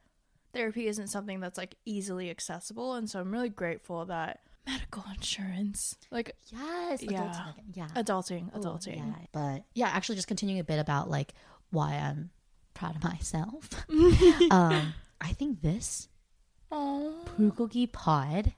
[0.53, 5.95] therapy isn't something that's like easily accessible and so I'm really grateful that medical insurance
[6.11, 7.01] like Yes.
[7.01, 7.21] Yeah.
[7.23, 7.63] adulting.
[7.73, 7.87] Yeah.
[7.95, 9.25] adulting Oh, adulting yeah.
[9.31, 11.33] But yeah, actually, just continuing a bit about like
[11.71, 12.29] why I'm
[12.73, 13.69] proud of myself.
[14.51, 16.09] um, I think this
[16.71, 17.11] Aw.
[17.25, 18.53] Purgogi Pod,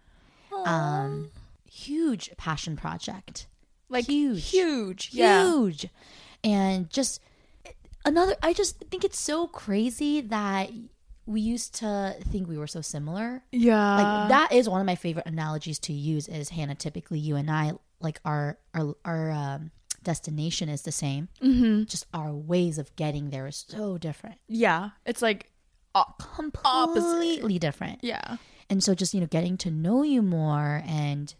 [0.65, 1.29] um,
[1.69, 3.47] huge passion project.
[3.87, 4.49] like huge.
[4.49, 5.87] huge yeah huge
[6.43, 7.21] and just
[8.05, 10.69] another i just think it's so crazy that
[11.29, 13.43] we used to think we were so similar.
[13.51, 13.95] Yeah.
[13.95, 17.51] like that is one of my favorite analogies to use is hannah typically you and
[17.51, 19.71] i like our our our um,
[20.03, 21.27] destination is the same.
[21.41, 21.83] Mm-hmm.
[21.83, 24.37] just our ways of getting there is so different.
[24.47, 24.91] Yeah.
[25.05, 25.51] It's like
[26.19, 27.99] completely different.
[28.03, 28.37] Yeah.
[28.69, 31.33] And so just you know getting to know you more and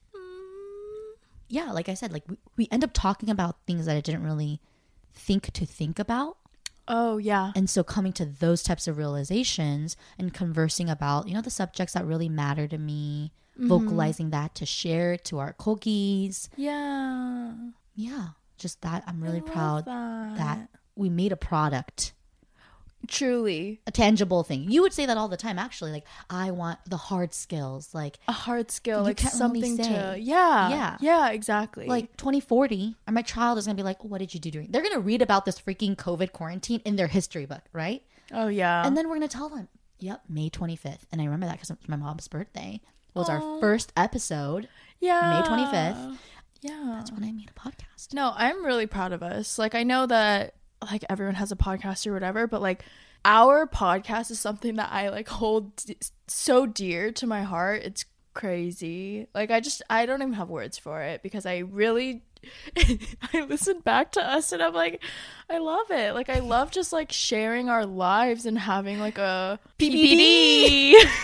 [1.48, 4.24] yeah like i said like we, we end up talking about things that i didn't
[4.24, 4.62] really
[5.14, 6.38] think to think about
[6.90, 11.42] oh yeah and so coming to those types of realizations and conversing about you know
[11.42, 13.68] the subjects that really matter to me Mm-hmm.
[13.68, 17.54] vocalizing that to share to our cookies yeah
[17.94, 20.38] yeah just that i'm really proud that.
[20.38, 22.14] that we made a product
[23.08, 23.82] truly.
[23.88, 24.70] A tangible thing.
[24.70, 25.92] You would say that all the time actually.
[25.92, 27.94] Like i want the hard skills.
[27.94, 30.70] Like a hard skill like really something to yeah.
[30.70, 30.98] Yeah.
[31.00, 31.86] yeah exactly.
[31.86, 34.84] Like 2040 and my child is gonna be like what did you do during they're
[34.84, 38.04] gonna read about this freaking covid quarantine in their history book right?
[38.32, 38.86] Oh yeah.
[38.86, 39.68] And then we're gonna tell them
[40.00, 42.82] yep may 25th and i remember that because it's my mom's birthday.
[43.14, 43.34] Was Aw.
[43.34, 44.68] our first episode
[45.00, 45.42] yeah.
[45.42, 46.18] May 25th.
[46.62, 46.96] yeah.
[46.98, 48.14] That's when i made a podcast.
[48.14, 49.58] No, I'm really proud of us.
[49.58, 52.84] Like I know that like everyone has a podcast or whatever, but like
[53.26, 57.84] our podcast is something that I like hold d- so dear to my heart.
[57.84, 59.28] It's crazy.
[59.34, 62.24] Like I just I don't even have words for it because I really
[62.78, 65.04] I listen back to us and I'm like
[65.50, 66.14] I love it.
[66.14, 70.94] Like I love just like sharing our lives and having like a PPD.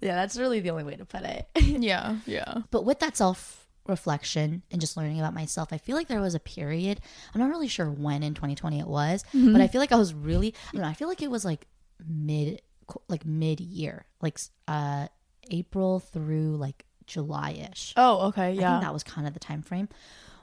[0.00, 2.62] Yeah that's really the only way to put it yeah, yeah.
[2.72, 6.34] but with that self reflection and just learning about myself i feel like there was
[6.34, 7.00] a period
[7.34, 10.14] i'm not really sure when in 2020 it was but i feel like i was
[10.14, 11.66] really i don't know i feel like it was like
[12.06, 12.62] mid
[13.08, 15.06] like mid year like uh
[15.50, 17.92] April through like July ish.
[17.96, 18.72] Oh, okay, I yeah.
[18.72, 19.88] think that was kind of the time frame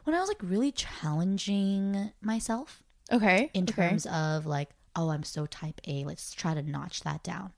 [0.03, 3.49] when I was like really challenging myself okay.
[3.53, 3.89] in okay.
[3.89, 6.03] terms of like, oh, I'm so type A.
[6.03, 7.51] Let's try to notch that down.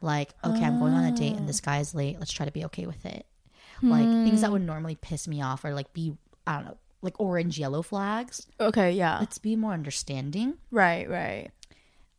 [0.00, 2.18] Like, okay, I'm going on a date and this guy's late.
[2.18, 3.26] Let's try to be okay with it.
[3.82, 7.20] Like things that would normally piss me off or like be, I don't know, like
[7.20, 8.46] orange, yellow flags.
[8.60, 9.18] Okay, yeah.
[9.18, 10.54] Let's be more understanding.
[10.70, 11.50] Right, right.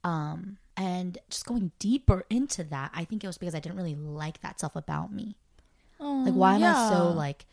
[0.03, 3.95] Um, and just going deeper into that, I think it was because I didn't really
[3.95, 5.35] like that stuff about me.
[5.99, 7.47] Like, why am I so like,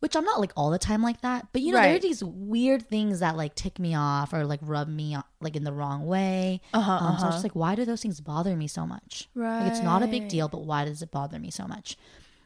[0.00, 2.22] which I'm not like all the time like that, but you know, there are these
[2.22, 6.04] weird things that like tick me off or like rub me like in the wrong
[6.04, 6.60] way.
[6.74, 7.30] Uh-huh, Um, So I was uh-huh.
[7.32, 9.28] just like, why do those things bother me so much?
[9.34, 11.96] Like, it's not a big deal, but why does it bother me so much?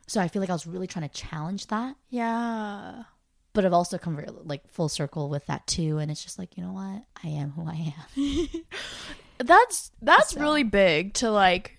[0.06, 3.04] So I feel like I was really trying to challenge that, Yeah.
[3.52, 5.98] but I've also come like full circle with that too.
[5.98, 7.02] And it's just like, you know what?
[7.24, 8.48] I am who I am.
[9.38, 11.76] That's that's So- really big to like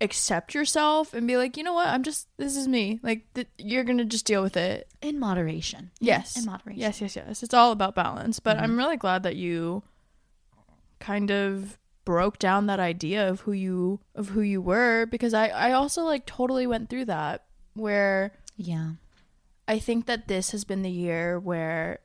[0.00, 1.88] accept yourself and be like, you know what?
[1.88, 2.98] I'm just this is me.
[3.02, 4.88] Like th- you're gonna just deal with it.
[5.00, 5.90] In moderation.
[6.00, 6.80] Yes, In moderation.
[6.80, 7.42] Yes, yes, yes.
[7.42, 8.40] It's all about balance.
[8.40, 8.78] But I'm mm-hmm.
[8.78, 9.82] really glad that you
[10.98, 15.48] kind of broke down that idea of who you of who you were because I
[15.48, 17.44] I also like totally went through that
[17.76, 18.92] where Yeah.
[19.68, 22.00] I think that this has been the year where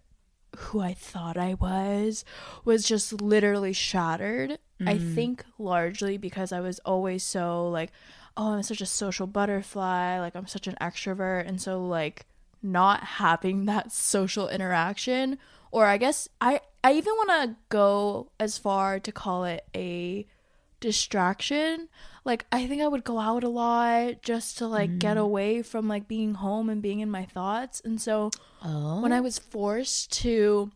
[0.58, 2.26] who I thought I was
[2.66, 4.58] was just literally shattered.
[4.82, 5.16] I mm.
[5.16, 7.92] think largely because I was always so like,
[8.36, 12.26] oh, I'm such a social butterfly, like I'm such an extrovert, and so like
[12.64, 15.38] not having that social interaction
[15.72, 20.28] or I guess I I even want to go as far to call it a
[20.82, 21.88] distraction.
[22.26, 25.22] Like I think I would go out a lot just to like get mm.
[25.22, 27.82] away from like being home and being in my thoughts.
[27.86, 28.32] And so
[28.64, 29.02] Oh.
[29.02, 29.24] when I oh.
[29.24, 30.72] was forced to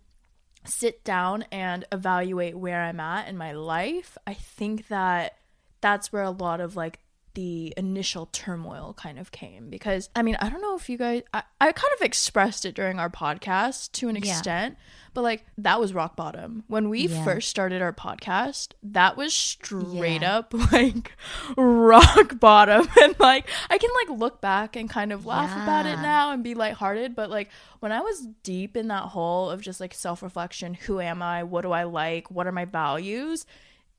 [0.63, 5.37] sit down and evaluate where I'm at in my life, I think that
[5.81, 6.99] that's where a lot of like
[7.35, 11.21] the initial turmoil kind of came because I mean, I don't know if you guys
[11.33, 14.21] I, I kind of expressed it during our podcast to an Yeah.
[14.37, 14.77] extent,
[15.13, 16.63] but like that was rock bottom.
[16.67, 17.23] When we Yeah.
[17.23, 20.37] first started our podcast, that was straight Yeah.
[20.37, 21.11] up like
[21.57, 25.99] rock bottom and like I can like look back and kind of laugh about it
[25.99, 29.79] now and be lighthearted, but like when I was deep in that hole of just
[29.79, 31.43] like self-reflection, who am I?
[31.43, 32.31] What do I like?
[32.31, 33.45] What are my values?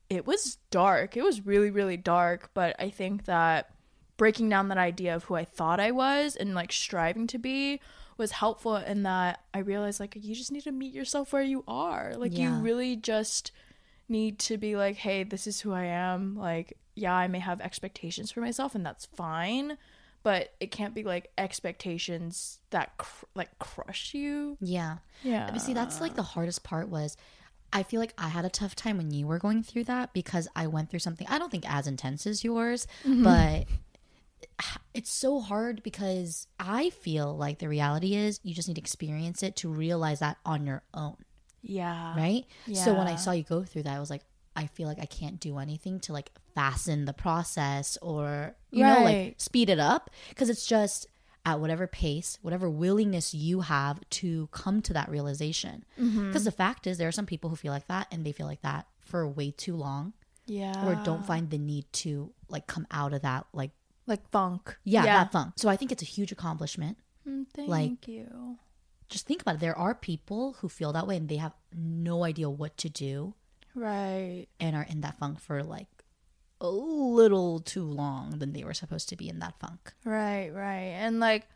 [0.09, 1.17] It was dark.
[1.17, 2.51] It was really, really dark.
[2.53, 3.71] But I think that
[4.17, 7.79] breaking down that idea of who I thought I was and like striving to be
[8.17, 11.63] was helpful in that I realized like you just need to meet yourself where you
[11.67, 12.13] are.
[12.17, 13.51] Like you really just
[14.09, 16.35] need to be like, hey, this is who I am.
[16.35, 19.77] Like, yeah, I may have expectations for myself and that's fine.
[20.23, 24.57] But it can't be like expectations that cr- like crush you.
[24.61, 24.97] yeah.
[25.23, 25.49] Yeah.
[25.51, 27.17] But see, that's like the hardest part was
[27.73, 30.47] I feel like I had a tough time when you were going through that because
[30.55, 33.23] I went through something I don't think as intense as yours, mm-hmm.
[33.23, 33.65] but
[34.93, 39.43] it's so hard because I feel like the reality is you just need to experience
[39.43, 41.17] it to realize that on your own,
[41.61, 42.15] yeah.
[42.15, 42.45] right?
[42.65, 42.83] Yeah.
[42.83, 44.23] So when I saw you go through that, I was like,
[44.55, 49.03] I feel like I can't do anything to like fasten the process or you know
[49.03, 51.05] like speed it up because it's just
[51.47, 55.85] at whatever pace, whatever willingness you have to come to that realization.
[55.99, 56.27] Mm-hmm.
[56.27, 58.45] Because the fact is, there are some people who feel like that and they feel
[58.47, 60.11] like that for way too long
[60.45, 60.85] Yeah.
[60.85, 63.71] or don't find the need to like come out of that, like,
[64.07, 64.77] like funk.
[64.83, 65.53] yeah, that funk.
[65.55, 66.97] So I think it's a huge accomplishment.
[67.27, 68.57] Mm, Thank like- you.
[69.09, 69.61] Just think about it.
[69.61, 73.35] There are people who feel that way and they have no idea what to do
[73.73, 74.47] Right.
[74.59, 75.87] and are in that funk for like
[76.59, 79.93] a little too long than they were supposed to be in that funk.
[80.03, 80.93] Right, right.
[80.97, 81.47] And like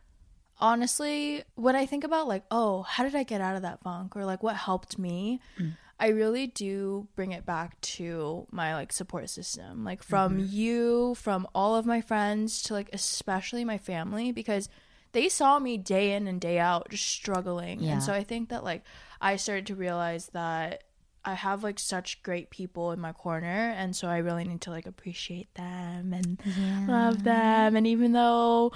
[0.60, 4.16] honestly, when I think about like, oh, how did I get out of that funk
[4.16, 5.42] or like what helped me?
[5.60, 5.76] Mm.
[6.00, 9.84] I really do bring it back to my like support system.
[9.84, 10.48] Like from mm-hmm.
[10.50, 14.70] you, from all of my friends to like especially my family because
[15.12, 17.82] they saw me day in and day out just struggling.
[17.82, 17.94] Yeah.
[17.94, 18.84] And so I think that like
[19.20, 20.84] I started to realize that
[21.24, 24.72] I have like such great people in my corner and so I really need to
[24.72, 26.40] like appreciate them and
[26.88, 28.72] love them and even though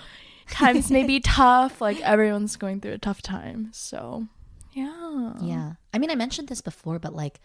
[0.52, 4.28] times may be tough like everyone's going through a tough time so
[4.74, 5.74] yeah Yeah.
[5.94, 7.40] I mean, I mentioned this before, but like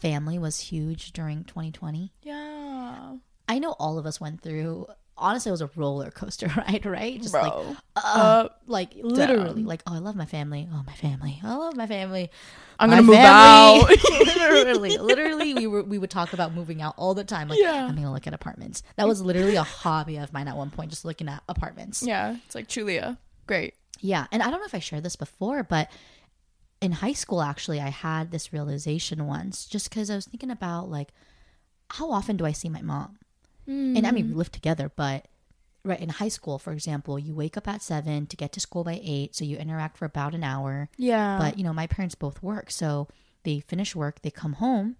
[0.00, 2.12] family was huge during 2020.
[2.22, 3.16] yeah
[3.48, 4.86] I know all of us went through.
[5.20, 7.20] Honestly, it was a roller coaster ride, right?
[7.20, 7.76] Just like, Bro.
[7.96, 9.64] uh, like literally, down.
[9.66, 10.68] like, oh, I love my family.
[10.72, 11.38] Oh, my family.
[11.44, 12.30] I love my family.
[12.78, 13.96] i'm My gonna move family.
[13.96, 17.48] out literally, literally, we were we would talk about moving out all the time.
[17.48, 17.84] Like, Yeah.
[17.86, 18.82] I'm gonna look at apartments.
[18.96, 22.02] That was literally a hobby of mine at one point, just looking at apartments.
[22.02, 25.62] yeah it's like chulia great Yeah, and I don't know if I shared this before,
[25.62, 25.90] but
[26.80, 30.88] in high school, actually, I had this realization once, just because I was thinking about
[30.88, 31.08] like,
[31.90, 33.18] how often do I see my mom?
[33.66, 34.32] And I mean, mm-hmm.
[34.32, 35.28] we live together, but
[35.84, 38.84] right in high school, for example, you wake up at seven to get to school
[38.84, 40.88] by eight, so you interact for about an hour.
[40.96, 41.38] Yeah.
[41.38, 43.08] But you know, my parents both work, so
[43.44, 44.96] they finish work, they come home,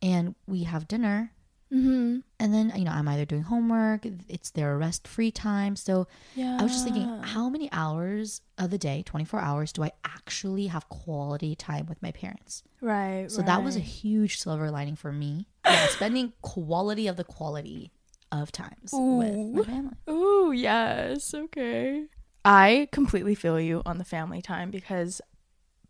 [0.00, 1.32] and we have dinner.
[1.72, 2.18] Mm-hmm.
[2.38, 5.76] And then you know, I'm either doing homework, it's their rest free time.
[5.76, 6.58] So Yeah.
[6.58, 10.66] I was just thinking, how many hours of the day, 24 hours, do I actually
[10.68, 12.62] have quality time with my parents?
[12.80, 13.30] right.
[13.30, 15.48] So that was a huge silver lining for me.
[15.64, 17.90] Yeah, spending quality of the quality
[18.30, 19.96] of times with my family.
[20.08, 21.34] Ooh, yes.
[21.34, 22.04] Okay.
[22.44, 25.20] I completely feel you on the family time because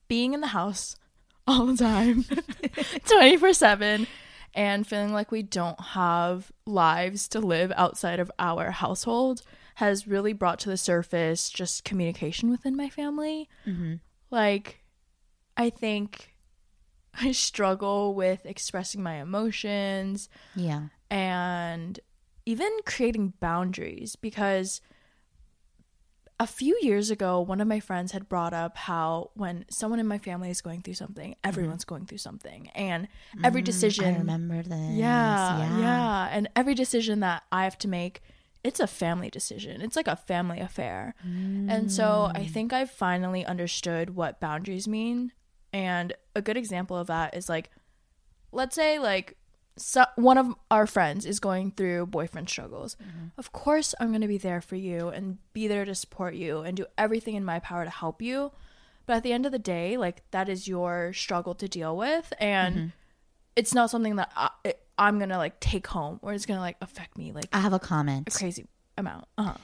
[0.09, 0.97] being in the house
[1.47, 2.24] all the time,
[3.07, 4.07] 24 7,
[4.57, 9.43] and feeling like we don't have lives to live outside of our household
[9.77, 13.49] has really brought to the surface just communication within my family.
[13.67, 13.97] Mm-hmm.
[14.31, 14.83] Like,
[15.57, 16.35] I think
[17.21, 20.89] I struggle with expressing my emotions Yeah.
[21.11, 22.01] and
[22.47, 24.81] even creating boundaries because
[26.39, 30.07] a few years ago one of my friends had brought up how when someone in
[30.07, 32.68] my family is going through something everyone's going through something.
[32.74, 33.09] And
[33.43, 34.14] every decision Mm-hmm.
[34.14, 34.91] I remember this.
[34.93, 36.28] yeah, yeah.
[36.30, 38.20] and every decision that i have to make
[38.64, 39.80] it's a family decision.
[39.80, 41.14] It's like a family affair.
[41.22, 45.32] And so i think i've finally understood what boundaries mean.
[45.72, 47.70] And a good example of that is like
[48.53, 49.37] let's say like
[49.77, 52.97] so, one of our friends is going through boyfriend struggles.
[53.37, 56.61] Of course, I'm going to be there for you and be there to support you
[56.61, 58.53] and do everything in my power to help you.
[59.05, 62.33] But at the end of the day, like that is your struggle to deal with
[62.41, 62.93] and
[63.55, 66.59] it's not something that I, it, I'm going to like take home or it's going
[66.59, 68.29] to like affect me like I have a comment.
[68.29, 68.66] a crazy
[68.99, 69.27] amount.
[69.39, 69.55] Uh-huh.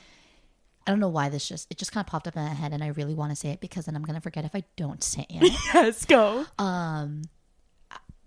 [0.86, 2.72] I don't know why this just it just kind of popped up in my head,
[2.72, 5.02] and I really want to say it because then I'm gonna forget if I don't
[5.02, 5.52] say it.
[5.74, 6.44] Yes, go.
[6.58, 7.22] um,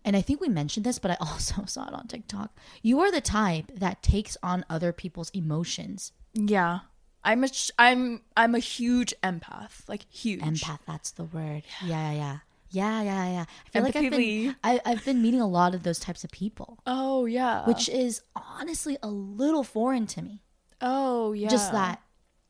[0.05, 2.55] and I think we mentioned this, but I also saw it on TikTok.
[2.81, 6.13] You are the type that takes on other people's emotions.
[6.33, 6.79] Yeah.
[7.23, 9.87] I'm a sh- I'm I'm a huge empath.
[9.89, 10.41] Like huge.
[10.41, 11.63] Empath, that's the word.
[11.83, 12.37] Yeah, yeah, yeah.
[12.69, 13.45] Yeah, yeah, yeah.
[13.65, 16.31] I feel like I've been, I, I've been meeting a lot of those types of
[16.31, 17.65] people, Oh, yeah.
[17.65, 20.41] which is honestly a little foreign to me.
[20.81, 21.47] Oh, yeah.
[21.47, 22.01] Just that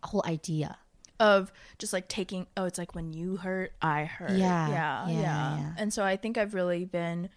[0.04, 0.78] whole idea.
[1.20, 5.22] of just like taking oh it's like when you hurt i hurt Yeah, yeah yeah,
[5.22, 5.72] yeah, yeah.
[5.78, 7.30] and so i think i've really been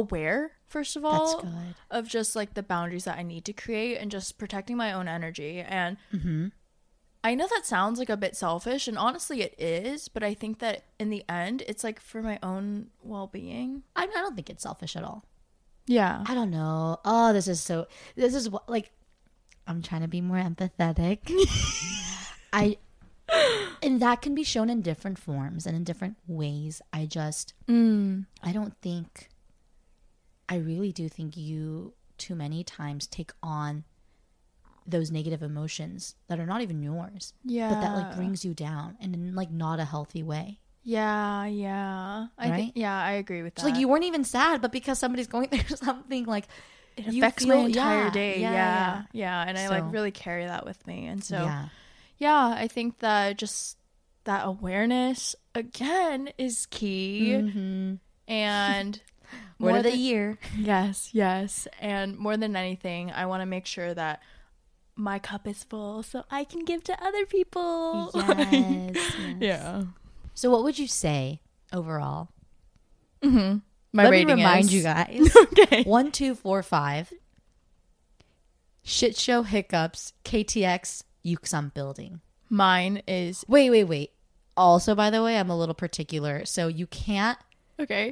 [0.00, 1.46] aware first of all
[1.90, 5.06] of just like the boundaries that i need to create and just protecting my own
[5.08, 6.48] energy and Mm-hmm.
[7.24, 10.58] i know that sounds like a bit selfish and honestly it is but i think
[10.58, 14.62] that in the end it's like for my own well-being I, I don't think it's
[14.62, 15.24] selfish at all.
[15.86, 16.98] yeah I don't know.
[17.04, 17.86] Oh, this is so.
[18.16, 18.90] This is what like.
[19.68, 21.18] I'm trying to be more empathetic.
[22.52, 22.76] I,
[23.82, 26.80] and that can be shown in different forms and in different ways.
[26.92, 28.26] I just, mm.
[28.42, 29.28] I don't think.
[30.48, 33.84] I really do think you too many times take on
[34.86, 38.96] those negative emotions that are not even yours, yeah but that like brings you down
[39.00, 40.60] and in like not a healthy way.
[40.84, 42.56] yeah yeah i Right?
[42.56, 45.26] think yeah i agree with that It's like you weren't even sad, but because somebody's
[45.26, 46.46] going through something like
[46.96, 48.40] it affects my entire yeah, day.
[48.40, 49.02] yeah, Yeah, yeah.
[49.12, 51.06] yeah, and I So- like really carry that with me.
[51.08, 51.68] And so, yeah.
[52.18, 53.76] yeah, I think that just
[54.24, 57.32] that awareness again is key.
[57.36, 57.94] mm-hmm.
[58.32, 59.00] And
[59.58, 60.38] word more of the than- year.
[60.58, 64.22] yes, yes, and more than anything, I want to make sure that
[64.94, 68.10] my cup is full so I can give to other people.
[68.14, 69.12] Yes, yes.
[69.40, 69.82] yeah.
[70.34, 71.40] So, what would you say
[71.72, 72.28] overall?
[73.22, 73.58] Mm-hmm.
[73.92, 75.82] My Let me remind is you guys: okay.
[75.84, 77.12] one, two, four, five.
[78.82, 80.12] Shit show hiccups.
[80.24, 82.20] KTX Yuksum building.
[82.48, 84.12] Mine is Wait, wait, wait.
[84.56, 87.38] Also, by the way, I'm a little particular, so you can't.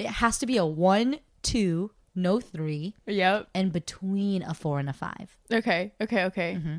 [0.01, 3.49] It has to be a one, two, no three, Yep.
[3.55, 5.37] and between a four and a five.
[5.53, 6.55] Okay, okay, okay.
[6.55, 6.77] Mm-hmm.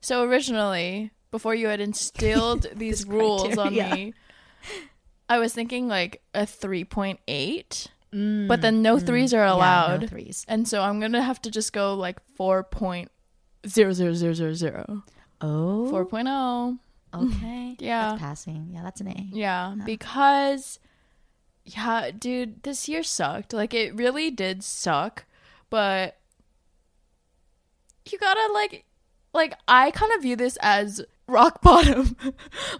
[0.00, 4.14] So originally, before you had instilled these rules on me,
[5.28, 10.08] I was thinking like a 3.8, Mm, but then no threes are yeah, no allowed.
[10.08, 10.44] threes.
[10.46, 12.20] And so I'm going to have to just go like
[13.64, 15.02] 4.00000.
[15.40, 16.78] Oh, 4.0.
[17.14, 17.76] okay.
[17.80, 18.10] Yeah.
[18.10, 18.70] that's passing.
[18.72, 19.28] Yeah, that's an A.
[19.32, 20.78] Yeah, because
[21.64, 23.52] yeah, dude, this year sucked.
[23.52, 25.24] Like it really did suck,
[25.70, 26.18] but
[28.10, 28.84] you gotta like
[29.32, 32.16] like I kind of view this as rock bottom.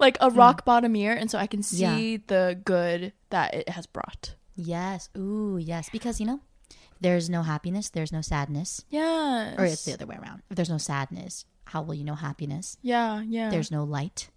[0.00, 0.38] like a hmm.
[0.38, 2.12] rock bottom year and so I can see.
[2.12, 2.18] Yeah.
[2.26, 4.34] the good that it has brought.
[4.54, 5.08] Yes.
[5.16, 5.88] Ooh, yes.
[5.90, 6.40] Because you know,
[7.00, 8.84] there's no happiness, there's no sadness.
[8.90, 9.54] Yeah.
[9.58, 10.42] Or it's the other way around.
[10.50, 12.76] If there's no sadness, how will you know happiness?
[12.82, 13.50] Yeah, yeah.
[13.50, 14.28] There's no light.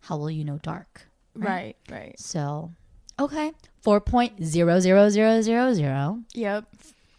[0.00, 1.06] How will you know dark?
[1.34, 2.18] right, right.
[2.20, 2.70] So,
[3.18, 3.52] okay.
[3.84, 6.24] 4.00000.
[6.34, 6.64] Yep.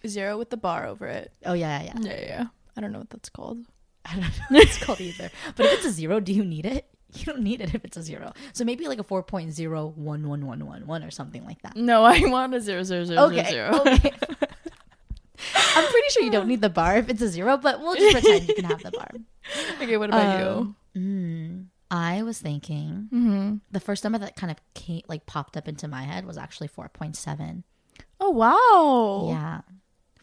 [0.07, 1.31] Zero with the bar over it.
[1.45, 2.01] Oh, yeah, yeah, yeah.
[2.11, 2.45] Yeah, yeah.
[2.77, 3.59] I don't know what that's called.
[4.05, 5.29] I don't know what it's called either.
[5.55, 6.85] But if it's a zero, do you need it?
[7.15, 8.33] You don't need it if it's a zero.
[8.53, 11.75] So maybe like a 4.0111111 or something like that.
[11.75, 13.45] No, I want a zero zero zero Okay.
[13.49, 13.71] zero.
[13.79, 14.11] okay.
[15.75, 18.13] I'm pretty sure you don't need the bar if it's a zero, but we'll just
[18.13, 19.09] pretend you can have the bar.
[19.81, 21.65] okay, what about Um, Mm,
[21.95, 23.09] I was thinking?
[23.13, 23.55] Mm-hmm.
[23.71, 26.67] the first number that kind of came, like popped up into my head was actually
[26.67, 27.63] 4.7.
[28.19, 29.29] Oh wow.
[29.31, 29.61] Yeah.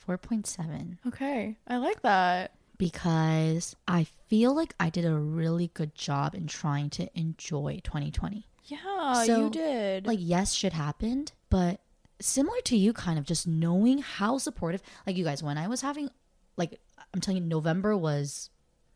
[0.08, 2.52] 4.7 Okay, I like that.
[2.76, 8.46] because I feel like I did a really good job in trying to enjoy 2020.
[8.64, 10.06] Yeah, So, you did.
[10.06, 11.80] Like yes, shit happened, but
[12.20, 15.80] similar to you kind of just knowing how supportive like you guys when I was
[15.80, 16.08] having
[16.56, 16.78] like
[17.12, 18.48] I'm telling you November was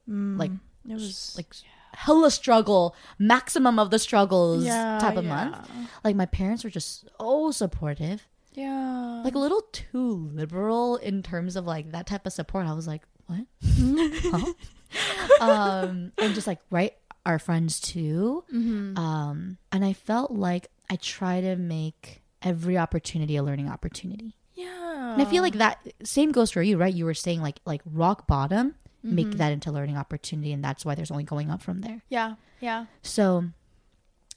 [0.09, 0.53] like
[0.89, 1.53] it was like
[1.97, 5.35] hella struggle, maximum of the struggles yeah, type of yeah.
[5.35, 5.71] month.
[6.05, 8.29] Like my parents were just so supportive.
[8.53, 9.23] Yeah.
[9.25, 12.67] Like a little too liberal in terms of like that type of support.
[12.67, 13.47] I was like, what?
[14.91, 15.45] Huh?
[15.45, 16.95] um, and just like right,
[17.25, 18.45] our friends too.
[18.55, 18.97] Mm-hmm.
[18.97, 24.37] Um, and I felt like I try to make every opportunity a learning opportunity.
[24.55, 25.15] yeah.
[25.15, 26.95] And I feel like that same goes for you, right?
[26.95, 28.75] You were saying like like rock bottom,
[29.07, 29.39] make Mm-hmm.
[29.39, 32.03] that into learning opportunity, and that's why there's only going up from there.
[32.09, 32.35] Yeah.
[32.61, 32.87] Yeah.
[33.03, 33.45] So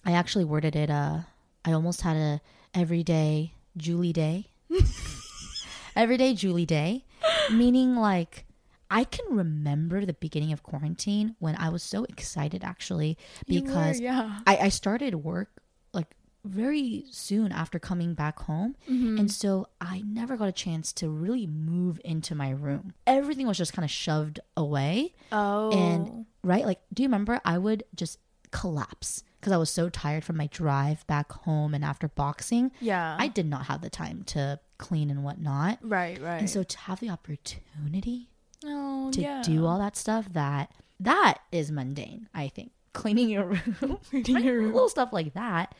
[0.05, 1.19] I actually worded it uh
[1.65, 2.41] I almost had a
[2.73, 4.47] everyday Julie day.
[5.95, 7.05] everyday Julie day.
[7.51, 8.45] Meaning like
[8.91, 13.67] I can remember the beginning of quarantine when I was so excited actually You were,
[13.67, 14.39] because yeah.
[14.47, 15.49] I, I started work
[15.93, 16.07] like
[16.45, 18.75] very soon after coming back home.
[18.89, 19.17] Mm-hmm.
[19.19, 22.93] And so I never got a chance to really move into my room.
[23.05, 25.71] Everything was just kind of shoved away Oh.
[25.71, 28.17] and right like do you remember i would just
[28.51, 33.15] collapse because i was so tired from my drive back home and after boxing yeah.
[33.19, 36.19] i did not have the time to clean and whatnot right.
[36.21, 36.37] Right.
[36.39, 38.29] and so to have the opportunity
[38.65, 39.41] oh, to yeah.
[39.43, 44.59] do all that stuff that that is mundane i think cleaning your room Cleaning your
[44.61, 44.73] room.
[44.73, 45.75] little stuff like that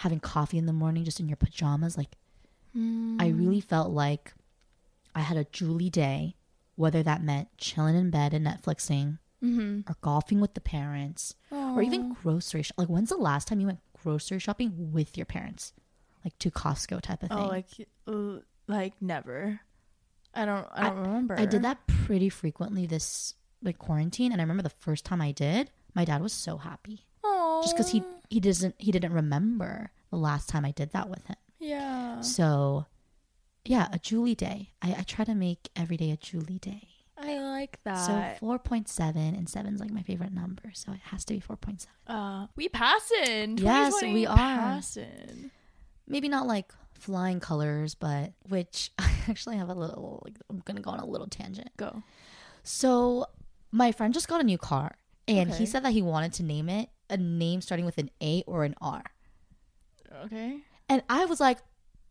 [0.00, 2.16] having coffee in the morning just in your pajamas like
[2.76, 3.20] Mm.
[3.20, 4.32] i really felt like
[5.14, 6.36] i had a julie day
[6.76, 9.90] whether that meant chilling in bed and netflixing Mm-hmm.
[9.90, 12.74] or golfing with the parents or even grocery shop.
[12.76, 15.72] Like, when's the last time you went grocery shopping with your parents?
[16.22, 17.38] Like to Costco type of thing.
[17.38, 17.68] Oh, like
[18.06, 19.58] uh, like never.
[20.34, 20.68] I don't.
[20.74, 21.40] I don't remember.
[21.40, 23.32] I did that pretty frequently this
[23.62, 27.06] like quarantine, and I remember the first time I did, my dad was so happy
[27.24, 27.62] Oh.
[27.62, 31.26] just because he he doesn't he didn't remember the last time I did that with
[31.26, 31.36] him.
[31.58, 32.20] Yeah.
[32.22, 32.86] So,
[33.66, 34.70] yeah, a Julie day.
[34.80, 36.88] I, I try to make every day a Julie day.
[37.18, 37.96] I like that.
[37.96, 41.40] So four point seven and seven's like my favorite number, so it has to be
[41.40, 42.16] four point seven.
[42.18, 43.58] uh, we passing.
[43.58, 44.36] Yes, 2020 we are.
[44.36, 45.50] passing.
[46.06, 50.80] maybe not like flying colors, but which I actually have a little like I'm gonna
[50.80, 51.68] go on a little tangent.
[51.76, 52.02] Go.
[52.62, 53.26] So
[53.70, 54.96] my friend just got a new car
[55.28, 55.58] and Okay.
[55.58, 58.64] he said that he wanted to name it a name starting with an A or
[58.64, 59.02] an R.
[60.24, 60.60] Okay.
[60.88, 61.58] And I was like,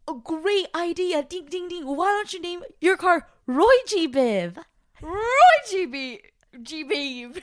[0.10, 1.24] a great idea.
[1.24, 1.86] Ding ding ding.
[1.86, 4.58] Why don't you name your car Roy G Biv?
[5.02, 5.14] Roy
[5.72, 6.20] GB
[6.58, 7.42] GB.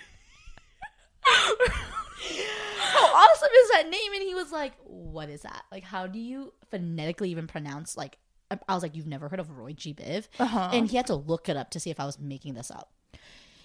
[1.23, 4.13] How awesome is that name?
[4.15, 5.63] And he was like, What is that?
[5.71, 8.19] Like, how do you phonetically even pronounce like
[8.51, 10.29] I I was like, You've never heard of Roy G Biv?
[10.39, 10.71] Uh-huh.
[10.73, 12.91] And he had to look it up to see if I was making this up.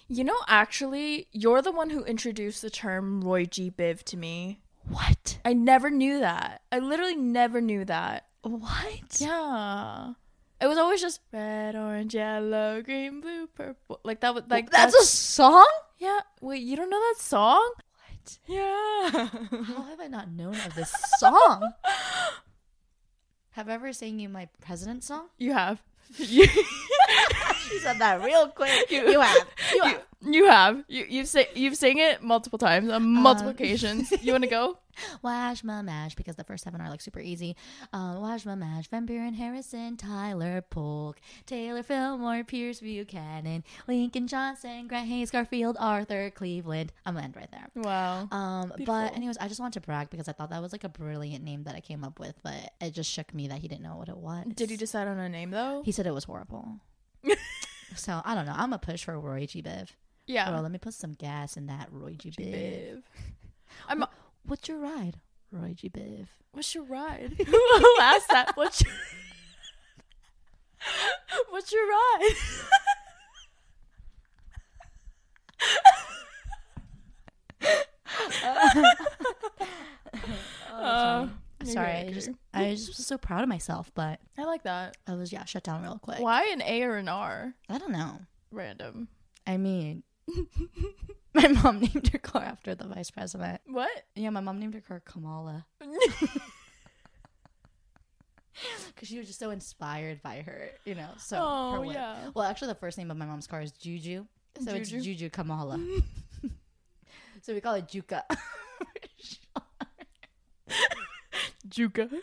[0.08, 3.70] You know, actually, you're the one who introduced the term Roy G.
[3.70, 4.60] Biv to me.
[4.88, 5.38] What?
[5.44, 6.62] I never knew that.
[6.70, 8.26] I literally never knew that.
[8.42, 9.20] What?
[9.20, 10.12] Yeah.
[10.60, 14.00] It was always just red, orange, yellow, green, blue, purple.
[14.04, 15.66] Like that was like that's, a song?
[15.98, 16.20] yeah.
[16.40, 17.72] Wait, you don't know that song?
[17.94, 18.38] What?
[18.46, 19.28] Yeah.
[19.64, 21.72] How have I not known of this song?
[23.52, 25.28] have I ever sang you my president song?
[25.38, 25.82] you have.
[27.72, 28.70] You, said that real quick.
[28.90, 29.46] You, have.
[29.74, 30.02] You have.
[30.22, 30.84] you have.
[30.88, 34.12] You you've say, you've sang it multiple times on multiple Um, occasions.
[34.22, 34.78] You want to go?
[35.22, 37.56] Wash my mash because the first seven are like super easy.
[37.94, 44.88] Um, Wash my mash, Van Buren, Harrison, Tyler Polk, Taylor Fillmore, Pierce Buchanan, Lincoln Johnson,
[44.88, 46.92] Grant Hayes, Garfield, Arthur, Cleveland.
[47.06, 47.68] I'm gonna end right there.
[47.74, 48.28] Wow.
[48.30, 48.84] Um, Beautiful.
[48.86, 51.42] but anyways, I just want to brag because I thought that was like a brilliant
[51.42, 53.96] name that I came up with, but it just shook me that he didn't know
[53.96, 54.44] what it was.
[54.54, 55.80] Did you decide on a name though?
[55.86, 56.68] He said it was horrible.
[57.96, 58.54] so I don't know.
[58.56, 59.62] I'm a push for Roy G.
[59.62, 59.88] Biv.
[60.26, 60.50] yeah.
[60.50, 62.30] Well, let me put some gas in that Roy G.
[62.30, 62.52] Biv.
[62.52, 63.02] Biv.
[63.88, 64.04] I'm.
[64.44, 65.20] What's your ride,
[65.50, 65.88] Roy G.
[65.88, 66.26] Biv?
[66.52, 67.34] What's your ride?
[67.46, 68.52] Who asked that?
[68.56, 68.92] What's your
[71.50, 72.34] What's your ride?
[78.44, 78.84] Uh,
[81.72, 84.96] Sorry, I just I was just so proud of myself, but I like that.
[85.06, 86.20] I was yeah shut down real quick.
[86.20, 87.54] Why an A or an R?
[87.68, 88.20] I don't know.
[88.50, 89.08] Random.
[89.46, 90.02] I mean,
[91.34, 93.60] My mom named her car after the vice president.
[93.66, 93.90] What?
[94.14, 95.66] Yeah, my mom named her car Kamala
[98.88, 101.08] because she was just so inspired by her, you know.
[101.18, 101.94] So oh way.
[101.94, 102.30] yeah.
[102.34, 104.26] Well, actually, the first name of my mom's car is Juju,
[104.62, 105.02] so it's Juju.
[105.04, 105.80] Juju Kamala.
[107.40, 108.22] so we call it Juka.
[111.72, 112.08] Juka.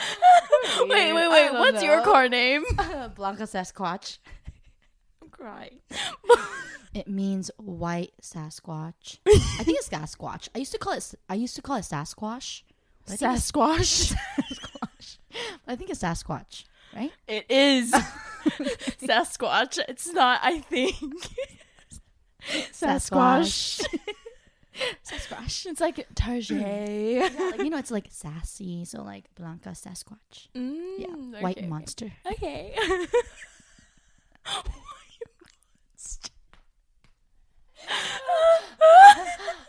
[0.88, 1.46] Wait, wait, wait.
[1.48, 2.04] don't What's your know.
[2.04, 2.64] car name?
[3.14, 4.18] Blanca Sasquatch.
[5.22, 5.80] I'm crying.
[6.94, 9.18] It means white Sasquatch.
[9.26, 10.48] I think it's Sasquatch.
[10.54, 11.14] I used to call it.
[11.28, 12.62] I used to call it Sasquatch.
[13.06, 14.14] Sasquatch.
[14.14, 15.18] Sasquatch.
[15.66, 17.12] I think it's Sasquatch, right?
[17.28, 19.78] It is Sasquatch.
[19.88, 20.40] It's not.
[20.42, 20.96] I think
[22.72, 23.82] Sasquatch.
[23.82, 23.84] Sasquatch.
[24.74, 27.14] It's like Tarjay.
[27.14, 28.84] Yeah, like, you know, it's like sassy.
[28.84, 30.48] So like Blanca Sasquatch.
[30.54, 31.66] Mm, Yeah, okay, white okay.
[31.66, 32.12] monster.
[32.30, 32.74] Okay.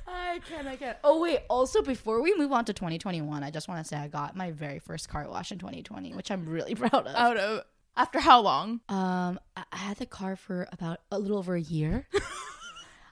[0.08, 0.96] I can, I can.
[1.04, 1.40] Oh wait.
[1.50, 4.52] Also, before we move on to 2021, I just want to say I got my
[4.52, 7.16] very first car wash in 2020, which I'm really proud of.
[7.16, 7.64] Out of
[7.96, 8.82] after how long?
[8.90, 12.08] Um, I had the car for about a little over a year.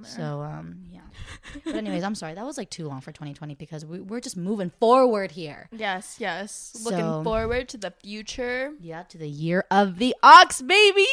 [0.03, 0.99] so, um, yeah.
[1.65, 2.33] But anyways, I'm sorry.
[2.35, 5.67] That was like too long for 2020 because we, we're just moving forward here.
[5.71, 6.73] Yes, yes.
[6.75, 8.73] So- Looking forward to the future.
[8.79, 11.05] Yeah, to the year of the ox, baby.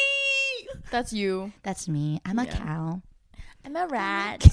[0.91, 1.51] That's you.
[1.63, 2.21] That's me.
[2.25, 2.57] I'm a Yeah.
[2.57, 3.01] cow.
[3.65, 4.47] I'm a rat.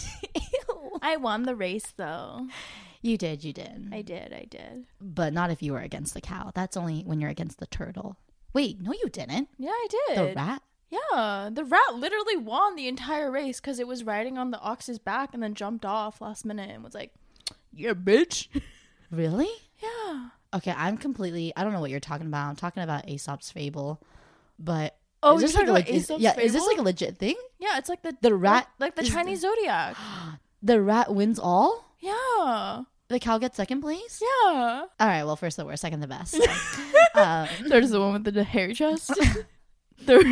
[1.03, 2.49] I won the race though.
[3.03, 3.91] You did, you did.
[3.93, 4.87] I did, I did.
[5.01, 6.51] but not if you were against the cow.
[6.55, 8.17] That's only when you're against the turtle.
[8.55, 9.49] Wait, no, you didn't.
[9.59, 10.17] Yeah, I did.
[10.19, 10.63] The rat.
[11.13, 14.99] Yeah, the rat literally won the entire race because it was riding on the ox's
[14.99, 17.13] back and then jumped off last minute and was like,
[17.73, 18.49] "Yeah, bitch."
[19.11, 19.49] Really?
[19.81, 20.29] Yeah.
[20.55, 21.53] Okay, I'm completely.
[21.57, 22.49] I don't know what you're talking about.
[22.49, 24.03] I'm talking about Aesop's fable,
[24.59, 26.79] but Oh, is this like talking a about leg- is- Aesop's yeah, is this like
[26.79, 27.37] a legit thing?
[27.61, 29.97] Yeah, it's like the The rat like the is the- Chinese zodiac.
[30.63, 31.85] The rat wins all.
[32.01, 34.21] Yeah, The cow gets second place.
[34.23, 34.85] yeah.
[34.99, 35.23] All right.
[35.25, 36.35] Well, first the worst, second the best.
[37.15, 39.13] um, There's the one with the hairy chest.
[40.03, 40.27] Third,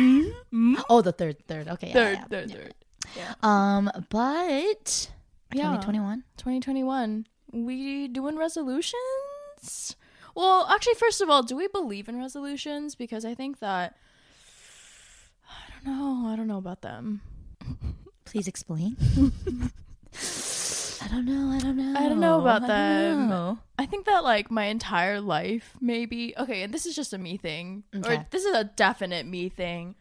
[0.89, 1.67] oh, the third, third.
[1.67, 1.87] Okay.
[1.87, 2.55] yeah, third, yeah, third, yeah.
[2.55, 2.73] third.
[3.15, 3.33] Yeah.
[3.41, 5.09] Um, but
[5.53, 5.63] Yeah.
[5.77, 6.23] 2021.
[6.37, 7.27] 2021.
[7.53, 9.95] We doing resolutions?
[10.35, 12.95] Well, actually, first of all, do we believe in resolutions?
[12.95, 13.95] Because I think that
[15.47, 16.27] I don't know.
[16.29, 17.21] I don't know about them.
[18.25, 18.97] Please explain.
[21.03, 21.51] I don't know.
[21.55, 21.99] I don't know.
[21.99, 23.29] I don't know about I them.
[23.29, 23.59] know.
[23.77, 26.33] I think that like my entire life, maybe.
[26.37, 28.15] Okay, and this is just a me thing, Okay.
[28.17, 29.95] or this is a definite me thing.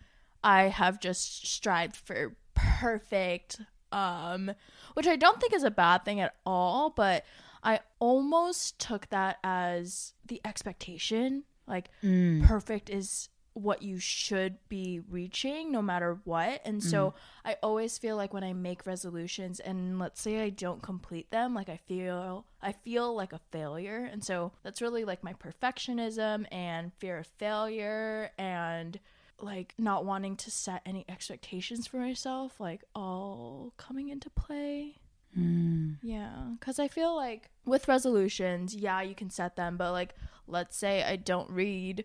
[0.45, 4.53] I have just strived for perfect, um,
[4.95, 6.91] which I don't think is a bad thing at all.
[6.91, 7.25] But
[7.65, 12.45] I almost took that as the expectation, like Mm.
[12.47, 16.63] perfect is what you should be reaching no matter what.
[16.65, 20.83] And so I always feel like when I make resolutions and let's say I don't
[20.83, 24.09] complete them, like I feel I feel like a failure.
[24.11, 28.99] And so that's really like my perfectionism and fear of failure and
[29.39, 34.97] like not wanting to set any expectations for myself like all coming into play.
[35.39, 35.97] Mm.
[36.03, 40.15] Yeah, because I feel like with resolutions, yeah, you can set them, but like,
[40.47, 42.05] let's say I don't read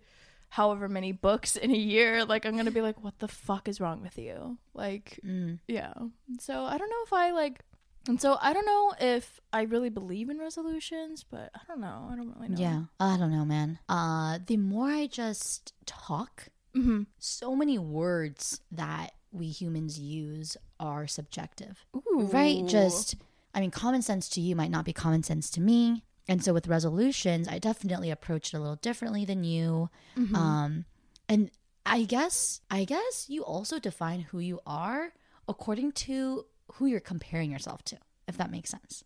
[0.50, 3.80] however many books in a year, like, I'm gonna be like, what the fuck is
[3.82, 4.58] wrong with you?
[4.74, 5.60] Like, Mm.
[5.68, 5.94] yeah.
[6.40, 7.64] So I don't know if I like,
[8.08, 12.08] and so I don't know if I really believe in resolutions, but I don't know.
[12.12, 12.60] I don't really know.
[12.62, 12.82] Yeah.
[13.00, 13.80] I don't know, man.
[13.90, 17.04] Uh, the more I just talk, Mm-hmm.
[17.18, 21.86] so many words that we humans use are subjective.
[21.96, 22.30] Ooh.
[22.32, 22.66] Right?
[22.68, 23.16] Just,
[23.56, 26.04] I mean, common sense to you might not be common sense to me.
[26.28, 29.90] And so with resolutions, I definitely approach it a little differently than you.
[30.16, 30.36] Mhm.
[30.36, 30.86] Um,
[31.30, 31.52] and
[31.86, 35.14] I guess, I guess you also define who you are
[35.48, 37.98] according to who you're comparing yourself to,
[38.28, 39.06] if that makes sense.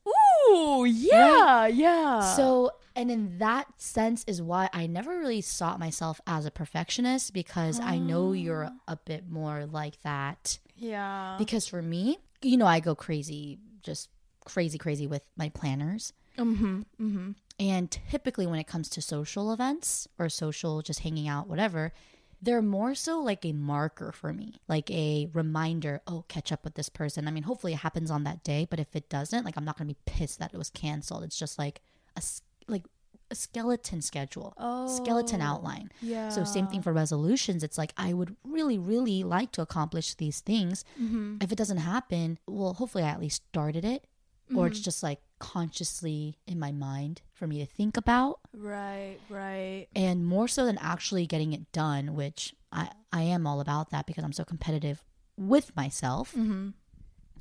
[0.49, 2.22] Ooh, yeah, yeah.
[2.36, 7.34] So, and in that sense is why I never really sought myself as a perfectionist
[7.34, 10.57] because I know you're a bit more like that.
[10.76, 11.36] yeah.
[11.38, 14.09] Because for me, you know, I go crazy, just
[14.45, 16.11] crazy, crazy with my planners.
[16.44, 16.82] Mm-hmm.
[17.02, 17.32] Mm-hmm.
[17.60, 21.94] And typically, when it comes to social events or social, just hanging out, whatever,
[22.42, 26.74] they're more so like a marker for me, like a reminder, oh, catch up with
[26.74, 27.28] this person.
[27.28, 29.78] I mean, hopefully it happens on that day, but if it doesn't, like, I'm not
[29.78, 31.24] going to be pissed that it was canceled.
[31.24, 31.82] It's just like
[32.18, 32.22] a,
[32.68, 32.84] like
[33.30, 34.88] a skeleton schedule, Oh.
[34.88, 35.92] skeleton outline.
[36.02, 36.30] Yeah.
[36.30, 37.64] So, same thing for resolutions.
[37.64, 40.84] It's like, I would really, really like to accomplish these things.
[41.00, 41.38] Mm-hmm.
[41.42, 44.08] If it doesn't happen, well, hopefully I at least started it,
[44.56, 49.88] or it's just like consciously in my mind for me to think about Right, right.
[49.96, 54.06] and more so than actually getting it done which I I am all about that
[54.06, 55.04] because I'm so competitive
[55.36, 56.32] with myself.
[56.32, 56.70] Mm-hmm.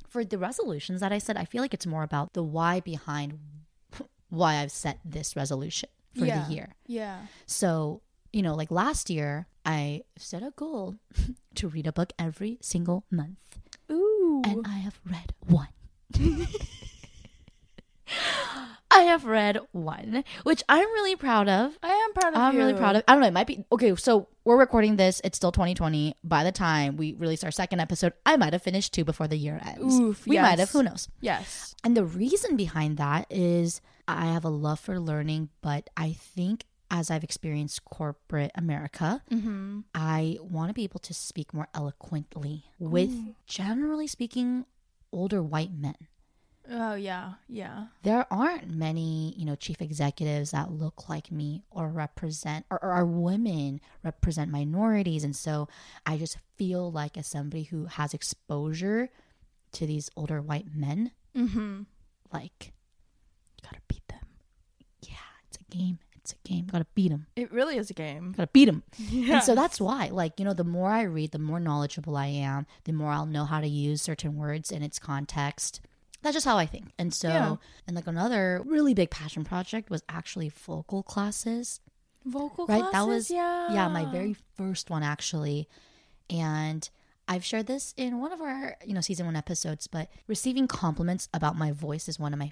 [0.09, 3.39] For the resolutions that I said, I feel like it's more about the why behind
[4.29, 5.87] why I've set this resolution
[6.17, 6.43] for Yeah.
[6.47, 6.67] the year.
[6.87, 7.17] Yeah.
[7.45, 8.01] So,
[8.33, 10.95] you know, like last year, I set a goal
[11.59, 13.39] to read a book every single month.
[13.89, 14.41] Ooh.
[14.43, 15.71] And I have read one.
[18.93, 21.77] I have read one, which I'm really proud of.
[21.81, 22.59] I am proud of I'm you.
[22.59, 23.03] really proud of.
[23.07, 23.27] I don't know.
[23.27, 23.95] It might be okay.
[23.95, 25.21] So we're recording this.
[25.23, 26.15] It's still 2020.
[26.23, 29.37] By the time we release our second episode, I might have finished two before the
[29.37, 29.97] year ends.
[29.97, 30.71] Oof, we might have.
[30.71, 31.07] Who knows?
[31.21, 31.73] Yes.
[31.85, 36.65] And the reason behind that is I have a love for learning, but I think
[36.93, 39.79] as I've experienced corporate America, Mm-hmm.
[39.95, 43.13] I want to be able to speak more eloquently with,
[43.47, 44.65] generally speaking,
[45.13, 45.95] older white men.
[46.69, 47.33] Oh yeah.
[47.47, 47.85] Yeah.
[48.03, 52.91] There aren't many, you know, chief executives that look like me or represent or, or
[52.91, 55.23] are women represent minorities.
[55.23, 55.67] And so
[56.05, 59.09] I just feel like as somebody who has exposure
[59.73, 61.83] to these older white men, Mm-hmm.
[62.33, 62.73] like,
[63.63, 64.19] Gotta beat them.
[65.01, 65.13] yeah,
[65.47, 65.99] it's a game.
[66.17, 66.65] It's a game.
[66.71, 67.25] Gotta beat them.
[67.35, 68.33] It really is a game.
[68.35, 68.83] Gotta beat them.
[68.97, 69.35] Yeah.
[69.35, 72.27] And so that's why, like, you know, the more I read, the more knowledgeable I
[72.27, 75.79] am, the more I'll know how to use certain words in its context.
[76.21, 76.91] That's just how I think.
[76.99, 77.55] And so, Yeah.
[77.87, 81.79] and like another really big passion project was actually vocal classes.
[82.23, 82.91] vocal Right, classes.
[82.93, 83.73] that was- yeah.
[83.73, 85.67] Yeah, my very first one actually.
[86.29, 86.87] And
[87.27, 91.27] I've shared this in one of our, you know, season one episodes, but receiving compliments
[91.33, 92.51] about my voice is one of my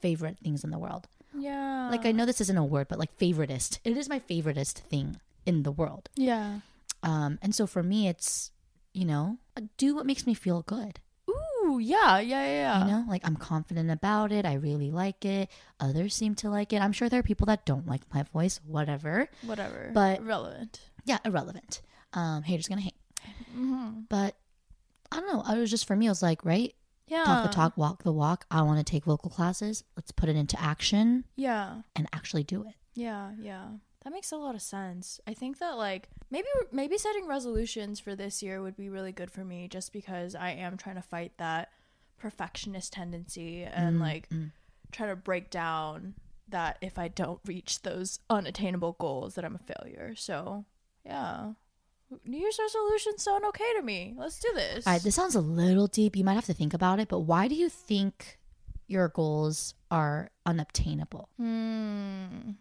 [0.00, 1.06] favorite things in the world.
[1.36, 1.88] yeah.
[1.90, 3.78] Like, I know this isn't a word, but like favoritist.
[3.84, 6.08] It is my favoritist thing in the world.
[6.16, 6.60] yeah.
[7.02, 8.50] Um, and so for me, it's,
[8.92, 9.38] you know,
[9.78, 11.00] do what makes me feel good.
[11.80, 12.18] Yeah.
[12.20, 12.44] Yeah.
[12.44, 12.52] Yeah.
[12.52, 12.84] yeah.
[12.84, 14.44] You know, like I'm confident about it.
[14.46, 15.50] I really like it.
[15.80, 16.80] Others seem to like it.
[16.82, 19.28] I'm sure there are people that don't like my voice, whatever.
[19.44, 19.90] Whatever.
[19.92, 20.80] But- relevant.
[21.04, 21.80] Yeah, irrelevant.
[22.12, 22.94] Um, haters gonna hate.
[23.56, 24.00] Mm-hmm.
[24.08, 24.36] But
[25.10, 25.42] I don't know.
[25.44, 26.74] I was just for me, I was like, right,
[27.08, 27.24] Yeah.
[27.24, 28.46] talk the talk, walk the walk.
[28.50, 29.82] I want to take vocal classes.
[29.96, 31.82] Let's put it into action Yeah.
[31.96, 32.74] and actually do it.
[32.94, 33.66] Yeah, yeah.
[34.04, 35.20] That makes a lot of sense.
[35.26, 39.30] I think that like maybe maybe setting resolutions for this year would be really good
[39.30, 41.70] for me just because I am trying to fight that
[42.18, 44.52] perfectionist tendency and Mm, like mm.
[44.92, 46.14] try to break down
[46.48, 50.14] that if I don't reach those unattainable goals that I'm a failure.
[50.16, 50.64] So,
[51.04, 51.52] yeah.
[52.24, 54.14] New Year's resolutions sound okay to me.
[54.16, 54.84] Let's do this.
[54.86, 56.16] All right, this sounds a little deep.
[56.16, 57.08] You might have to think about it.
[57.08, 58.38] But why do you think
[58.88, 61.28] your goals are unobtainable?
[61.36, 62.52] Hmm.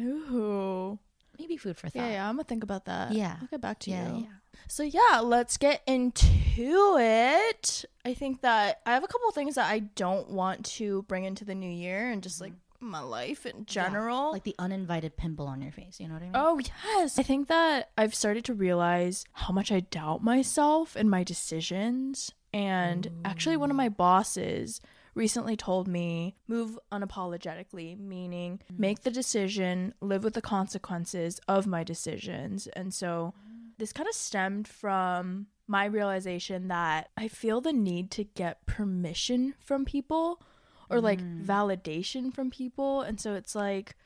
[0.00, 0.98] Ooh.
[1.38, 2.00] Maybe food for thought.
[2.00, 3.12] Yeah, yeah, I'm gonna think about that.
[3.12, 3.36] Yeah.
[3.40, 4.20] I'll get back to yeah, you.
[4.22, 4.26] yeah.
[4.68, 7.84] So yeah, let's get into it.
[8.04, 11.44] I think that I have a couple things that I don't want to bring into
[11.44, 12.90] the new year and just like mm-hmm.
[12.90, 14.32] my life in general.
[14.32, 16.00] Like the uninvited pimple on your face.
[16.00, 16.32] You know what I mean?
[16.34, 16.60] oh
[16.94, 17.18] yes.
[17.18, 22.32] I think that I've started to realize how much I doubt myself and my decisions.
[22.52, 23.78] And actually one of mm.
[23.78, 24.80] my bosses
[25.16, 28.78] recently told me move unapologetically, meaning mm.
[28.78, 32.68] make the decision, live with the consequences of my decisions.
[32.68, 33.34] And so
[33.78, 39.54] this kind of stemmed from my realization that I feel the need to get permission
[39.58, 40.42] from people
[40.88, 41.44] or like mm.
[41.44, 43.00] validation from people.
[43.00, 43.96] And so it's like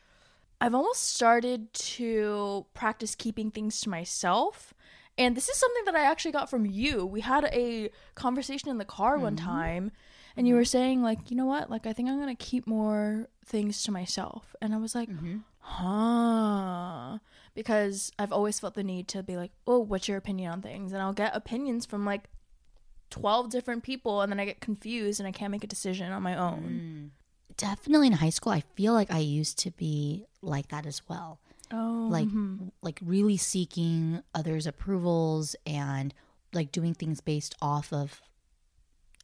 [0.61, 4.73] I've almost started to practice keeping things to myself.
[5.19, 7.05] And this is something that I actually got from you.
[7.05, 9.41] We had a conversation in the car one mm.
[9.41, 9.91] time,
[10.37, 10.61] and you mm-hmm.
[10.61, 11.71] were saying, like, you know what?
[11.71, 14.55] Like, I think I'm going to keep more things to myself.
[14.61, 15.43] And I was like, Mhm.
[15.59, 17.19] huh.
[17.55, 20.93] Because I've always felt the need to be like, oh, what's your opinion on things?
[20.93, 22.29] And I'll get opinions from like
[23.11, 26.23] 12 different people, and then I get confused and I can't make a decision on
[26.23, 27.13] my own.
[27.13, 27.57] Mm.
[27.57, 31.41] Definitely in high school, I feel like I used to be like that as well.
[31.73, 32.69] Oh, Like, mm-hmm.
[32.83, 36.15] like really seeking others' approvals and
[36.53, 38.21] like doing things based off of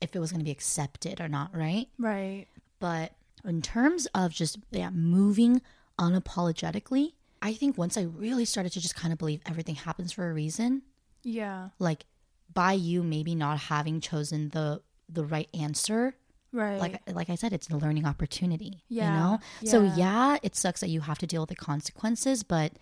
[0.01, 1.89] if it was going to be accepted or not, right?
[1.99, 2.47] right.
[2.81, 3.13] But
[3.45, 5.63] in terms of just yeah, moving
[5.99, 10.29] unapologetically, I think once I really started to just kind of believe everything happens for
[10.29, 10.83] a reason,
[11.23, 11.71] Yeah.
[11.79, 12.05] like
[12.53, 16.17] by you maybe not having chosen the the right answer,
[16.53, 16.79] Right.
[16.81, 18.83] like like I said, it's a learning opportunity.
[18.89, 19.39] Yeah, You know?
[19.71, 19.97] So yeah.
[19.97, 22.73] yeah, it sucks that you have to deal with the consequences, but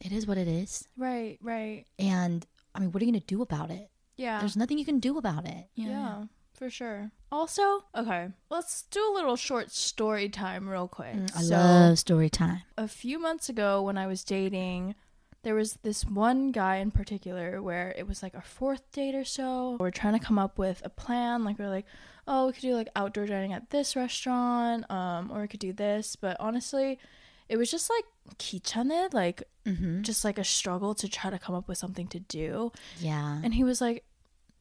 [0.00, 0.86] it is what it is.
[0.96, 1.84] right, right.
[1.98, 3.90] And I mean, what are you gonna do about it?
[4.18, 4.40] Yeah.
[4.40, 5.68] There's nothing you can do about it.
[5.74, 5.88] Yeah.
[5.88, 6.24] yeah
[6.58, 7.12] for sure.
[7.30, 11.14] Also, okay, let's do a little short story time real quick.
[11.14, 12.62] Mm, I so, love story time.
[12.76, 14.94] A few months ago, when I was dating,
[15.44, 19.24] there was this one guy in particular where it was like our fourth date or
[19.24, 19.72] so.
[19.72, 21.44] We we're trying to come up with a plan.
[21.44, 21.86] Like, we we're like,
[22.26, 25.72] oh, we could do like outdoor dining at this restaurant, um, or we could do
[25.72, 26.16] this.
[26.16, 26.98] But honestly,
[27.48, 28.04] it was just like
[28.38, 30.02] kichane, like mm-hmm.
[30.02, 32.72] just like a struggle to try to come up with something to do.
[32.98, 33.40] Yeah.
[33.44, 34.04] And he was like,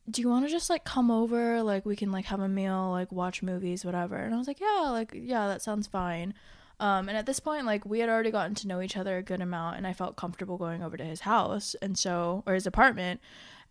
[0.10, 1.62] "Do you want to just like come over?
[1.64, 4.60] Like we can like have a meal, like watch movies, whatever." And I was like,
[4.60, 6.34] "Yeah, like yeah, that sounds fine."
[6.80, 9.24] Um, and at this point, like we had already gotten to know each other a
[9.24, 12.68] good amount, and I felt comfortable going over to his house, and so or his
[12.68, 13.20] apartment,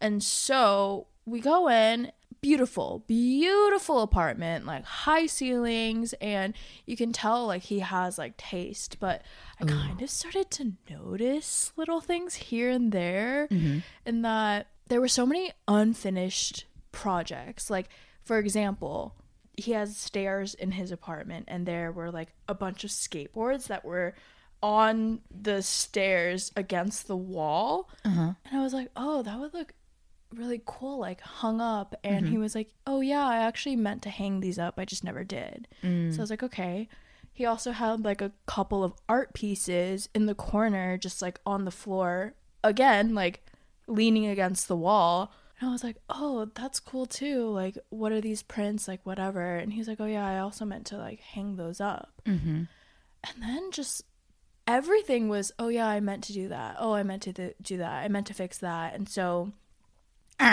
[0.00, 2.12] and so we go in.
[2.42, 8.98] Beautiful, beautiful apartment, like high ceilings, and you can tell like he has like taste.
[9.00, 9.22] But
[9.60, 13.78] I kind of started to notice little things here and there, Mm-hmm.
[14.04, 17.70] in that there were so many unfinished projects.
[17.70, 17.88] Like,
[18.22, 19.14] for example,
[19.56, 23.84] he has stairs in his apartment, and there were like a bunch of skateboards that
[23.84, 24.14] were
[24.62, 27.88] on the stairs against the wall.
[28.04, 28.32] Uh-huh.
[28.44, 29.74] And I was like, oh, that would look
[30.34, 31.94] really cool, like hung up.
[32.02, 32.32] And Mm-hmm.
[32.32, 34.74] he was like, oh, yeah, I actually meant to hang these up.
[34.78, 35.68] I just never did.
[35.82, 36.12] Mm.
[36.12, 36.88] So I was like, okay.
[37.32, 41.66] He also had like a couple of art pieces in the corner, just like on
[41.66, 42.32] the floor,
[42.64, 43.44] again, like
[43.86, 45.32] leaning against the wall.
[45.58, 47.48] And I was like, oh, that's cool too.
[47.48, 48.86] Like, what are these prints?
[48.86, 49.56] Like, whatever.
[49.56, 52.20] And he's like, oh, yeah, I also meant to like hang those up.
[52.26, 52.64] Mm-hmm.
[53.24, 54.02] And then just
[54.66, 56.76] everything was, oh, yeah, I meant to do that.
[56.78, 58.04] Oh, I meant to th- do that.
[58.04, 58.94] I meant to fix that.
[58.94, 59.52] And so,
[60.38, 60.52] girl,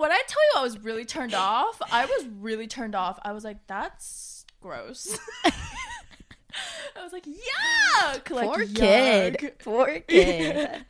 [0.00, 3.18] when I tell you I was really turned off, I was really turned off.
[3.22, 5.18] I was like, that's gross.
[6.98, 8.30] I was like, yuck!
[8.30, 8.74] Like, Poor yuck.
[9.38, 9.52] kid.
[9.58, 10.84] Poor kid.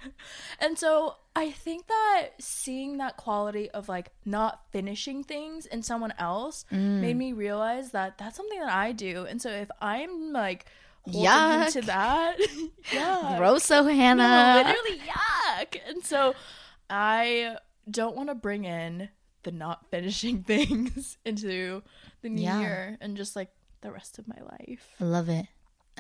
[0.61, 6.13] And so I think that seeing that quality of like not finishing things in someone
[6.19, 7.01] else Mm.
[7.01, 9.25] made me realize that that's something that I do.
[9.27, 10.67] And so if I'm like
[11.03, 11.73] holding Yuck.
[11.73, 12.37] to that,
[12.93, 14.63] yeah, Grosso no, Hannah.
[14.65, 15.77] literally yuck.
[15.89, 16.35] And so
[16.89, 17.57] I
[17.91, 19.09] don't want to bring in
[19.43, 21.83] the not finishing things into
[22.23, 22.61] the new Yeah.
[22.61, 23.51] year and just like
[23.83, 24.89] the rest of my life.
[25.01, 25.47] I love it.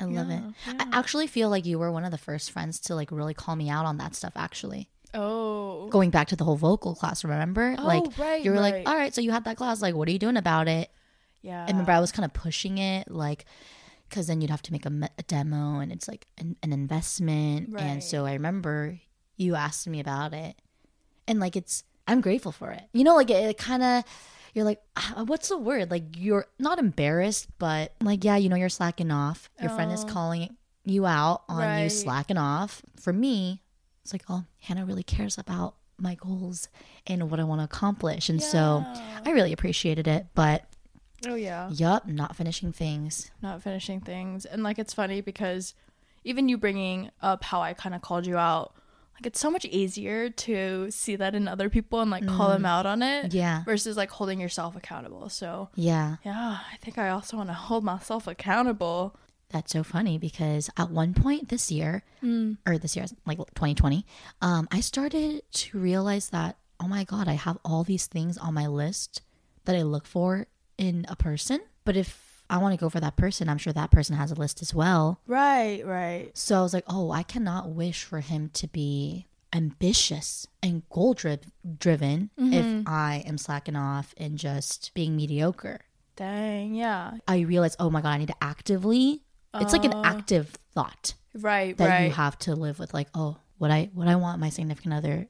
[0.00, 0.42] I love it.
[0.66, 3.34] Yeah, I actually feel like you were one of the first friends to like really
[3.34, 4.88] call me out on that stuff actually.
[5.12, 7.76] Oh, Going back to the whole vocal class, remember?
[7.78, 8.74] Oh, like right, you were right.
[8.84, 10.90] like, "All right, so you had that class, like what are you doing about it?"
[11.42, 11.62] yeah.
[11.64, 13.44] I remember I was kind of pushing it like
[14.10, 16.72] cuz then you'd have to make a, me- a demo and it's like an, an
[16.72, 17.68] investment.
[17.72, 17.82] Right.
[17.82, 18.98] And so I remember
[19.36, 20.56] you asked me about it.
[21.28, 22.82] And like it's I'm grateful for it.
[22.92, 24.04] You know like it, it kind of
[24.54, 25.90] you're like ah, what's the word?
[25.90, 29.50] Like you're not embarrassed, but like yeah, you know you're slacking off.
[29.60, 30.12] Your friend is Oh.
[30.12, 32.82] calling you out on you slacking off.
[32.96, 33.62] For me,
[34.02, 36.68] it's like, "Oh, Hannah really cares about my goals
[37.06, 38.84] and what I want to accomplish." And so
[39.24, 40.64] I really appreciated it, but
[41.26, 41.70] Oh yeah.
[41.70, 43.30] Yup, not finishing things.
[43.40, 44.44] Not finishing things.
[44.44, 45.74] And like it's funny because
[46.22, 48.74] even you bringing up how I kind of called you out,
[49.14, 52.64] like it's so much easier to see that in other people and like call them
[52.66, 53.34] out on it Mm.
[53.34, 53.64] Yeah.
[53.64, 55.28] versus like holding yourself accountable.
[55.28, 56.16] So, Yeah.
[56.24, 59.16] yeah, I think I also want to hold myself accountable.
[59.50, 62.56] That's so funny because at one point this year, Mm.
[62.66, 64.04] or this year, like 2020,
[64.42, 68.52] um, I started to realize that, oh my God, I have all these things on
[68.54, 69.22] my list
[69.64, 70.46] that I look for
[70.76, 71.60] in a person.
[71.84, 74.34] But if I want to go for that person, I'm sure that person has a
[74.34, 75.20] list as well.
[75.26, 76.30] Right, right.
[76.34, 81.14] So I was like, oh, I cannot wish for him to be ambitious and goal
[81.14, 81.38] dri-
[81.78, 82.88] driven if mm-hmm.
[82.88, 85.80] I am slacking off and just being mediocre.
[86.16, 87.14] Dang, yeah.
[87.26, 89.22] I realized, oh my god, I need to actively.
[89.54, 90.02] It's like an oh.
[90.04, 92.04] active thought Right, that right.
[92.04, 92.94] you have to live with.
[92.94, 95.26] Like, oh, would I would I want my significant other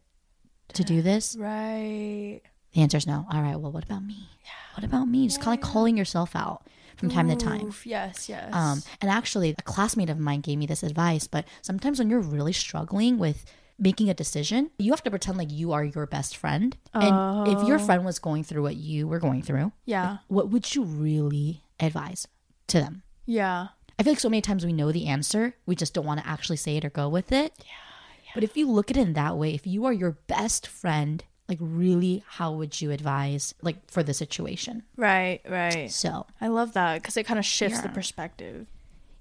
[0.75, 1.37] to do this?
[1.39, 2.41] right.
[2.73, 3.25] The answer is no.
[3.31, 3.55] All right.
[3.55, 4.29] Well, what about me?
[4.45, 4.51] Yeah.
[4.75, 5.29] What about me?
[5.29, 6.67] Just kind of like calling yourself out
[6.97, 7.73] from time to time.
[7.85, 8.53] Yes, yes.
[8.53, 11.27] Um, and actually, a classmate of mine gave me this advice.
[11.27, 13.45] But sometimes when you're really struggling with
[13.79, 16.77] making a decision, you have to pretend like you are your best friend.
[16.93, 20.19] And if your friend was going through what you were going through, yeah.
[20.29, 22.29] what would you really advise
[22.69, 23.03] to them?
[23.27, 23.69] Yeah.
[23.99, 26.29] I feel like so many times we know the answer, we just don't want to
[26.29, 27.53] actually say it or go with it.
[27.61, 30.67] Yeah, But if you look at it in that way, if you are your best
[30.67, 34.83] friend, like really, how would you advise like for the situation?
[34.97, 35.91] Right, right.
[35.91, 38.67] So I love that because it kind of shifts the perspective.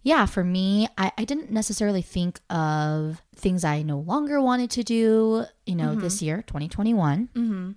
[0.03, 4.83] yeah, for me, I, I didn't necessarily think of things I no longer wanted to
[4.83, 7.29] do, you know, this year, 2021.
[7.33, 7.71] Mm-hmm.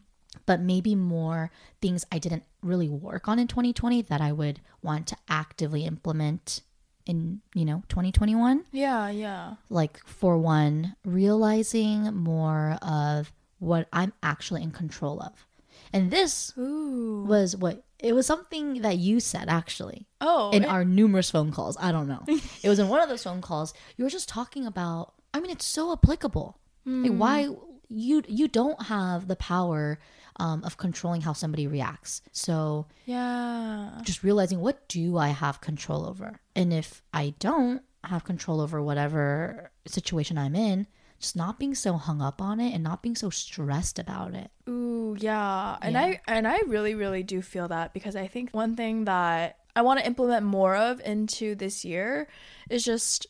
[0.44, 5.09] But maybe more things I didn't really work on in 2020 that I would want
[5.09, 6.62] to actively implement
[7.05, 8.64] in, you know, 2021.
[8.72, 9.55] Yeah, yeah.
[9.70, 15.46] like for one realizing more of what i'm actually in control of
[15.92, 17.24] and this Ooh.
[17.26, 20.50] was what it was something that you said actually Oh.
[20.50, 22.24] in it- our numerous phone calls i don't know
[22.62, 25.50] it was in one of those phone calls you were just talking about i mean
[25.50, 27.48] it's so applicable like why
[27.88, 29.98] you you don't have the power
[30.38, 32.20] um, of controlling how somebody reacts.
[32.30, 34.00] So Yeah.
[34.02, 38.82] just realizing what do I have control over, and if I don't have control over
[38.82, 40.86] whatever situation I'm in,
[41.18, 44.50] just not being so hung up on it and not being so stressed about it.
[44.68, 45.76] Ooh, yeah.
[45.80, 46.02] And Yeah.
[46.02, 49.82] I and I really really do feel that because I think one thing that I
[49.82, 52.28] want to implement more of into this year
[52.70, 53.26] is just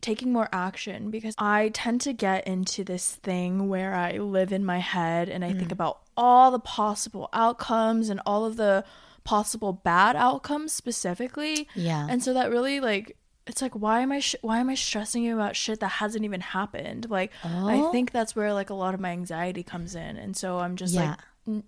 [0.00, 4.64] taking more action because I tend to get into this thing where I live in
[4.64, 5.72] my head and I think mm.
[5.72, 8.84] about all the possible outcomes and all of the
[9.24, 11.68] possible bad outcomes specifically.
[11.74, 12.06] Yeah.
[12.08, 13.16] And so that really like
[13.50, 16.24] it's like why am I sh- why am I stressing you about shit that hasn't
[16.24, 17.10] even happened?
[17.10, 17.92] Like I Oh.
[17.92, 20.16] think that's where like a lot of my anxiety comes in.
[20.16, 21.16] And so I'm just yeah.
[21.46, 21.64] like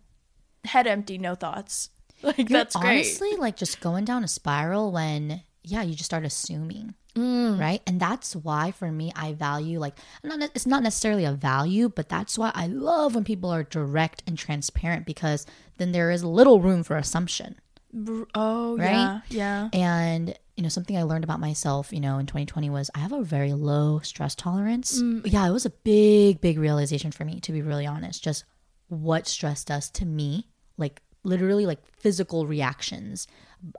[0.65, 1.91] head empty, no thoughts.
[2.25, 2.89] Like You're that's great.
[2.99, 7.59] honestly like just going down a spiral when yeah you just start assuming Mm.
[7.61, 11.89] right and that's why for me i value like not it's not necessarily a value
[11.91, 15.45] but that's why i love when people are direct and transparent because
[15.77, 17.57] then there is little room for assumption
[17.93, 19.21] Br- Oh Right?
[19.29, 19.79] yeah, yeah.
[19.79, 23.11] and you know something i learned about myself you know in 2020 was i have
[23.11, 25.03] a very low stress tolerance.
[25.03, 25.23] Mm.
[25.25, 28.23] Yeah it was a big big realization for me to be really honest.
[28.23, 28.45] Just
[28.87, 30.47] what stress does to me
[30.77, 33.27] like literally like physical reactions.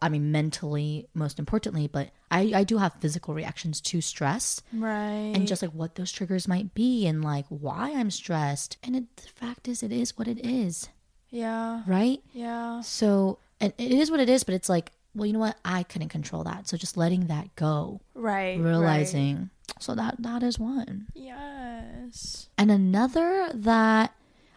[0.01, 4.61] I mean mentally most importantly but i i do have physical reactions to stress.
[4.73, 5.31] Right.
[5.33, 8.75] and just like what those triggers might be and like why i'm stressed.
[8.83, 10.89] And it, the fact is it is what it is.
[11.29, 12.19] Yeah, right?
[12.33, 12.81] Yeah.
[12.81, 15.83] so and it is what it is but it's like well you know what i
[15.83, 18.59] couldn't control that so just letting that go Right.
[18.59, 19.49] realizing
[19.79, 22.49] so that that is one Yes.
[22.57, 24.13] and another that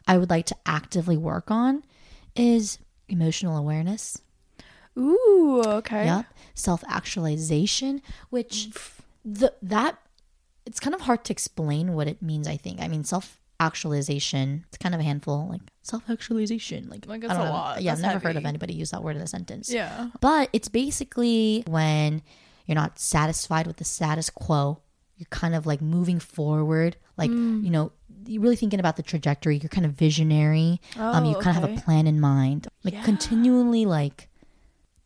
[0.07, 1.83] i would like to actively work on
[2.35, 2.79] is
[3.09, 4.21] emotional awareness
[4.99, 5.63] Ooh.
[5.67, 6.07] Okay.
[6.07, 6.25] Yep.
[6.55, 8.01] Self actualization,
[8.31, 8.71] which
[9.27, 9.99] the that
[10.65, 12.81] it's kind of hard to explain what it means, I think.
[12.81, 16.89] I mean self actualization, it's kind of a handful, like self actualization.
[16.89, 17.51] Like, Like, I don't a know.
[17.53, 17.83] lot.
[17.83, 19.73] Yeah, That's I've never heard of anybody use that word in a sentence.
[19.73, 20.09] Yeah.
[20.21, 22.23] But it's basically when
[22.67, 24.81] you're not satisfied with the status quo,
[25.17, 27.65] you're kind of like moving forward, like, Mm.
[27.65, 27.93] you know,
[28.27, 29.57] you're really thinking about the trajectory.
[29.57, 30.81] You're kind of visionary.
[30.99, 33.03] um, you Oh, kind of have a plan in mind, like Yeah.
[33.05, 34.29] continually, like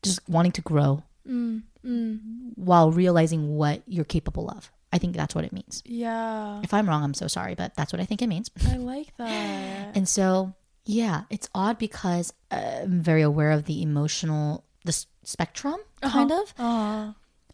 [0.02, 2.18] just wanting to grow Mm, mm.
[2.56, 4.72] while realizing what you're capable of.
[4.92, 5.82] I think that's what it means.
[5.84, 6.60] Yeah.
[6.64, 8.50] If I'm wrong, I'm so sorry, but that's what I think it means.
[8.66, 9.90] I like that.
[9.96, 10.54] And so,
[10.84, 16.18] yeah, it's odd because uh, I'm very aware of the emotional, the s- spectrum, uh-huh.
[16.18, 17.12] kind of, Uh,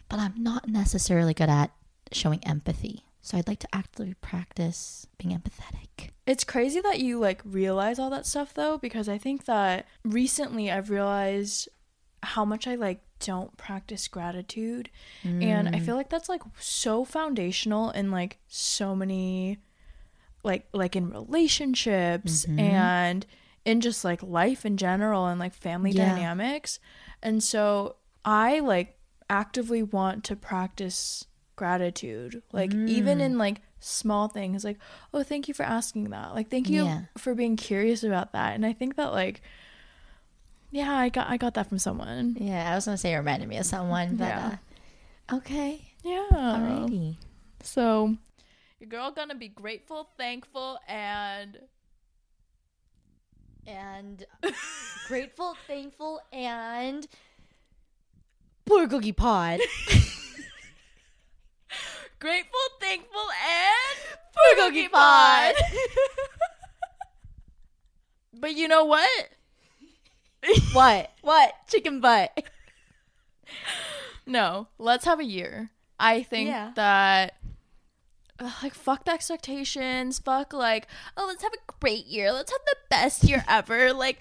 [0.08, 1.72] but I'm not necessarily good at
[2.12, 3.04] showing empathy.
[3.20, 6.10] So I'd like to actively practice being empathetic.
[6.26, 10.70] It's crazy that you like realize all that stuff though, because I think that recently
[10.70, 11.68] I've realized
[12.22, 14.90] how much I like don't practice gratitude.
[15.24, 15.84] And I mm.
[15.84, 19.58] feel like that's like so foundational in like so many
[20.47, 23.26] like like in relationships and
[23.66, 26.14] in just like life in general and like family Yeah.
[26.14, 26.78] dynamics.
[27.22, 28.97] And so I like
[29.28, 31.26] actively want to practice
[31.57, 32.42] gratitude.
[32.53, 34.78] Like even in like small things like,
[35.12, 37.01] "Oh, thank you for asking that." Like, "Thank you Yeah.
[37.18, 39.42] for being curious about that." And I think that like
[40.70, 42.36] yeah, I got I got that from someone.
[42.38, 44.57] Yeah, I was gonna say it reminded me of someone, but Yeah.
[45.30, 46.26] uh, okay, Yeah.
[46.32, 47.16] alrighty.
[47.62, 48.16] So
[48.87, 51.59] your girl gonna be grateful, thankful, and
[53.66, 54.24] and
[55.09, 57.07] grateful, thankful, and
[58.68, 59.61] Purgogi pod.
[62.18, 63.99] grateful, thankful, and
[64.57, 65.55] Bulgogi pod.
[68.34, 69.28] but you know what?
[70.72, 71.11] what?
[71.22, 71.55] What?
[71.68, 72.45] Chicken butt.
[74.26, 75.70] No, let's have a year.
[75.99, 76.72] I think Yeah.
[76.74, 77.34] that
[78.41, 80.18] ugh, like fuck the expectations.
[80.18, 82.32] Fuck like oh let's have a great year.
[82.32, 83.93] Let's have the best year ever.
[83.93, 84.20] Like,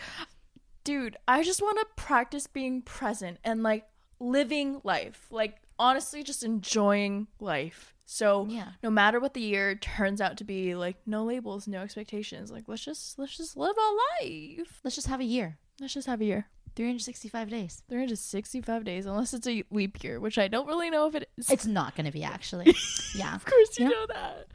[0.84, 3.86] dude, I just want to practice being present and like
[4.20, 5.28] living life.
[5.32, 7.94] Like honestly, just enjoying life.
[8.08, 8.70] So Yeah.
[8.84, 12.52] no matter what the year turns out to be, like no labels, no expectations.
[12.52, 14.80] Like let's just let's just live our life.
[14.84, 15.58] Let's just have a year.
[15.80, 16.48] Let's just have a year.
[16.76, 17.82] 365 days.
[17.90, 21.50] 365 days, unless it's a leap year, which I don't really know if it is.
[21.50, 22.76] It's not going to be actually.
[23.16, 23.36] yeah.
[23.36, 23.90] Of course, you Yeah.
[23.92, 24.48] know that.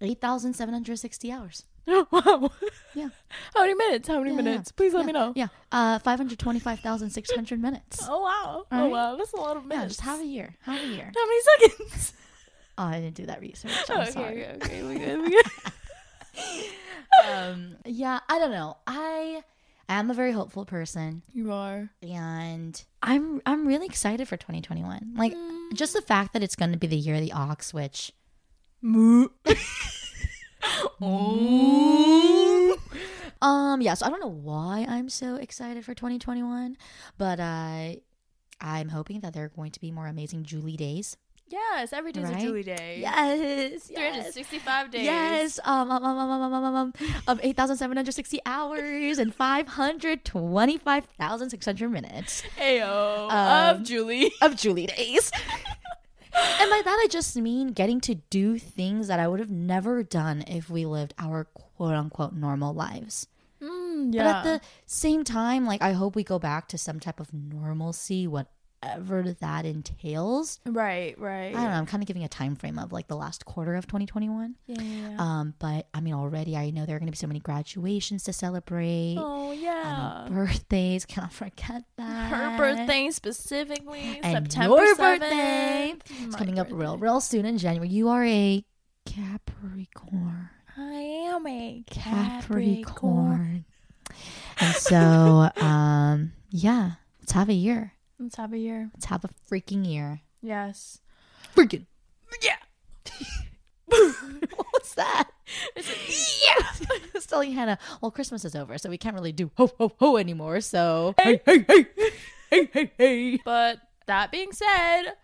[0.00, 1.64] 8,760 hours.
[1.86, 2.50] wow.
[2.94, 3.08] Yeah.
[3.54, 4.06] How many minutes?
[4.08, 4.42] How many Yeah, yeah.
[4.42, 4.70] minutes?
[4.72, 5.06] Please let yeah.
[5.06, 5.32] me know.
[5.34, 5.48] Yeah.
[5.72, 8.06] Uh, 525,600 minutes.
[8.08, 8.44] Oh wow.
[8.46, 8.90] All oh right.
[8.90, 9.16] wow.
[9.16, 9.94] That's a lot of Yeah, minutes.
[9.96, 10.54] just have a year.
[10.62, 11.10] Have a year.
[11.14, 11.40] How many
[11.78, 12.12] seconds?
[12.76, 13.72] Oh, I didn't do that research.
[13.88, 14.46] I'm okay, sorry.
[14.46, 14.82] okay, okay.
[14.84, 15.20] We good.
[15.22, 15.46] We good.
[17.28, 18.76] Um, yeah, I don't know.
[18.86, 19.42] I
[19.88, 21.22] am a very hopeful person.
[21.32, 21.90] you are.
[22.02, 25.14] and I'm I'm really excited for 2021.
[25.16, 25.34] Like
[25.74, 28.12] just the fact that it's going to be the year of the ox, which
[28.82, 29.28] Moo.
[31.00, 32.78] oh.
[33.40, 36.76] Um, yeah, so I don't know why I'm so excited for 2021,
[37.18, 37.92] but uh,
[38.60, 41.16] I'm hoping that there are going to be more amazing Julie days.
[41.50, 42.36] Yes, every day right?
[42.36, 42.98] a Julie day.
[43.00, 44.34] Yes, yes.
[44.34, 45.04] 365 days.
[45.04, 46.92] Yes, um, um, um, um, um, um, um, um, um
[47.26, 52.42] of 8,760 hours and 525,600 minutes.
[52.58, 54.30] Ayo, um, of Julie.
[54.42, 55.30] Of Julie days.
[56.34, 60.02] and by that, I just mean getting to do things that I would have never
[60.02, 63.26] done if we lived our quote unquote normal lives.
[63.62, 64.22] Mm, yeah.
[64.22, 67.32] But at the same time, like, I hope we go back to some type of
[67.32, 68.48] normalcy, what
[68.82, 70.60] whatever that entails.
[70.66, 71.48] right, right.
[71.48, 71.70] I don't know.
[71.70, 74.54] I'm kind of giving a time frame of like the last quarter of 2021.
[74.66, 75.16] Yeah, yeah.
[75.18, 78.24] Um, but I mean, already I know there are going to be so many graduations
[78.24, 79.16] to celebrate.
[79.18, 80.24] oh, yeah.
[80.26, 82.30] um, birthdays, cannot forget that.
[82.30, 85.20] Her birthday specifically, and September your 7th.
[85.20, 85.94] birthday.
[86.22, 87.88] It's coming up real, real soon in January.
[87.88, 88.64] You are a
[89.06, 90.50] Capricorn.
[90.76, 90.92] I
[91.32, 92.84] am a Capricorn.
[92.84, 93.64] Capricorn.
[94.60, 97.94] And so, um, yeah, let's have a year.
[98.18, 98.90] Let's have a year.
[98.94, 100.20] Let's have a freaking year.
[100.42, 101.00] Yes.
[101.54, 101.86] Freaking.
[102.42, 102.56] Yeah.
[103.86, 105.30] what was that?
[105.76, 106.86] Yeah.
[106.90, 109.92] I was telling Hannah, well, Christmas is over, so we can't really do ho ho
[109.98, 110.60] ho anymore.
[110.60, 111.86] So hey hey hey
[112.50, 113.40] hey hey hey.
[113.44, 115.14] But that being said,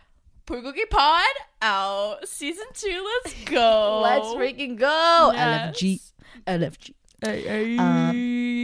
[0.46, 1.24] Purgogi Pod
[1.62, 2.28] out.
[2.28, 4.00] Season two, let's go.
[4.04, 5.32] Let's freaking go.
[5.34, 5.76] Yes.
[5.76, 6.00] LFG.
[6.46, 6.94] LFG.
[7.24, 7.78] Hey, hey.
[7.78, 8.10] Um,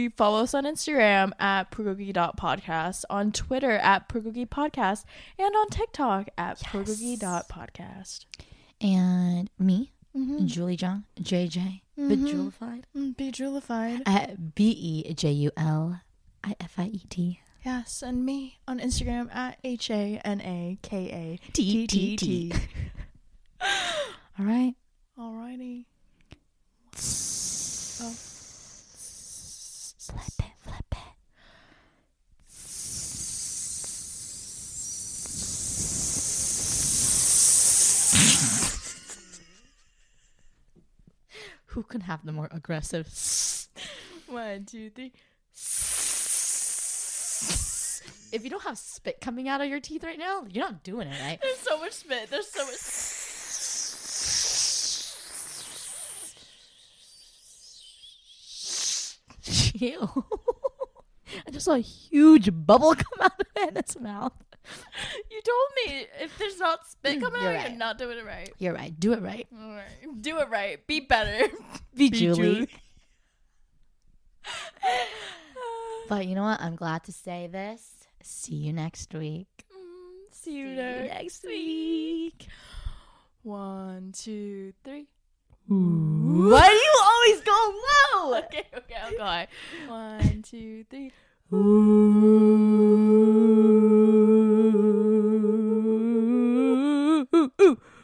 [0.09, 5.05] Follow us on Instagram at Purgogi.podcast, on Twitter at Purgogi Podcast,
[5.39, 8.25] and on TikTok at Purgogi.podcast.
[8.81, 10.45] And me, Mm-hmm.
[10.45, 12.83] Julie John, JJ, Bejulified.
[13.15, 14.01] Be Julified.
[14.05, 14.71] At B
[15.07, 16.01] E J U L
[16.43, 17.39] I F I E T.
[17.63, 22.51] Yes, and me on Instagram at H A N A K A T T T.
[23.61, 24.73] All right.
[25.17, 25.85] Alrighty.
[28.03, 28.13] Oh.
[29.99, 30.97] Flip it, flip it.
[41.71, 43.07] Who can have the more aggressive?
[44.27, 45.13] One, two, three.
[48.33, 51.07] If you don't have spit coming out of your teeth right now, you're not doing
[51.07, 51.39] it right.
[51.41, 52.29] There's so much spit.
[52.29, 52.75] There's so much.
[59.81, 60.25] Ew.
[61.47, 64.33] I just saw a huge bubble come out of Anna's mouth.
[65.29, 67.69] You told me if there's not spit coming You're out, right.
[67.69, 68.51] you're not doing it right.
[68.59, 68.97] You're right.
[68.99, 69.47] Do it right.
[69.53, 70.21] All right.
[70.21, 70.85] Do it right.
[70.87, 71.47] Be better.
[71.95, 72.35] Be, Be Julie.
[72.35, 72.67] Julie.
[76.09, 76.59] But you know what?
[76.59, 77.89] I'm glad to say this.
[78.21, 79.47] See you next week.
[79.73, 82.47] Mm, See you See you next next week.
[83.43, 85.07] One, two, three.
[85.67, 88.37] Why do you always go low?
[88.45, 89.47] Okay, okay, I'll go high.
[89.87, 91.11] One, two, three.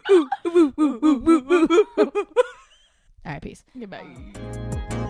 [0.09, 0.27] All
[3.25, 3.63] right, peace.
[3.77, 5.06] Goodbye.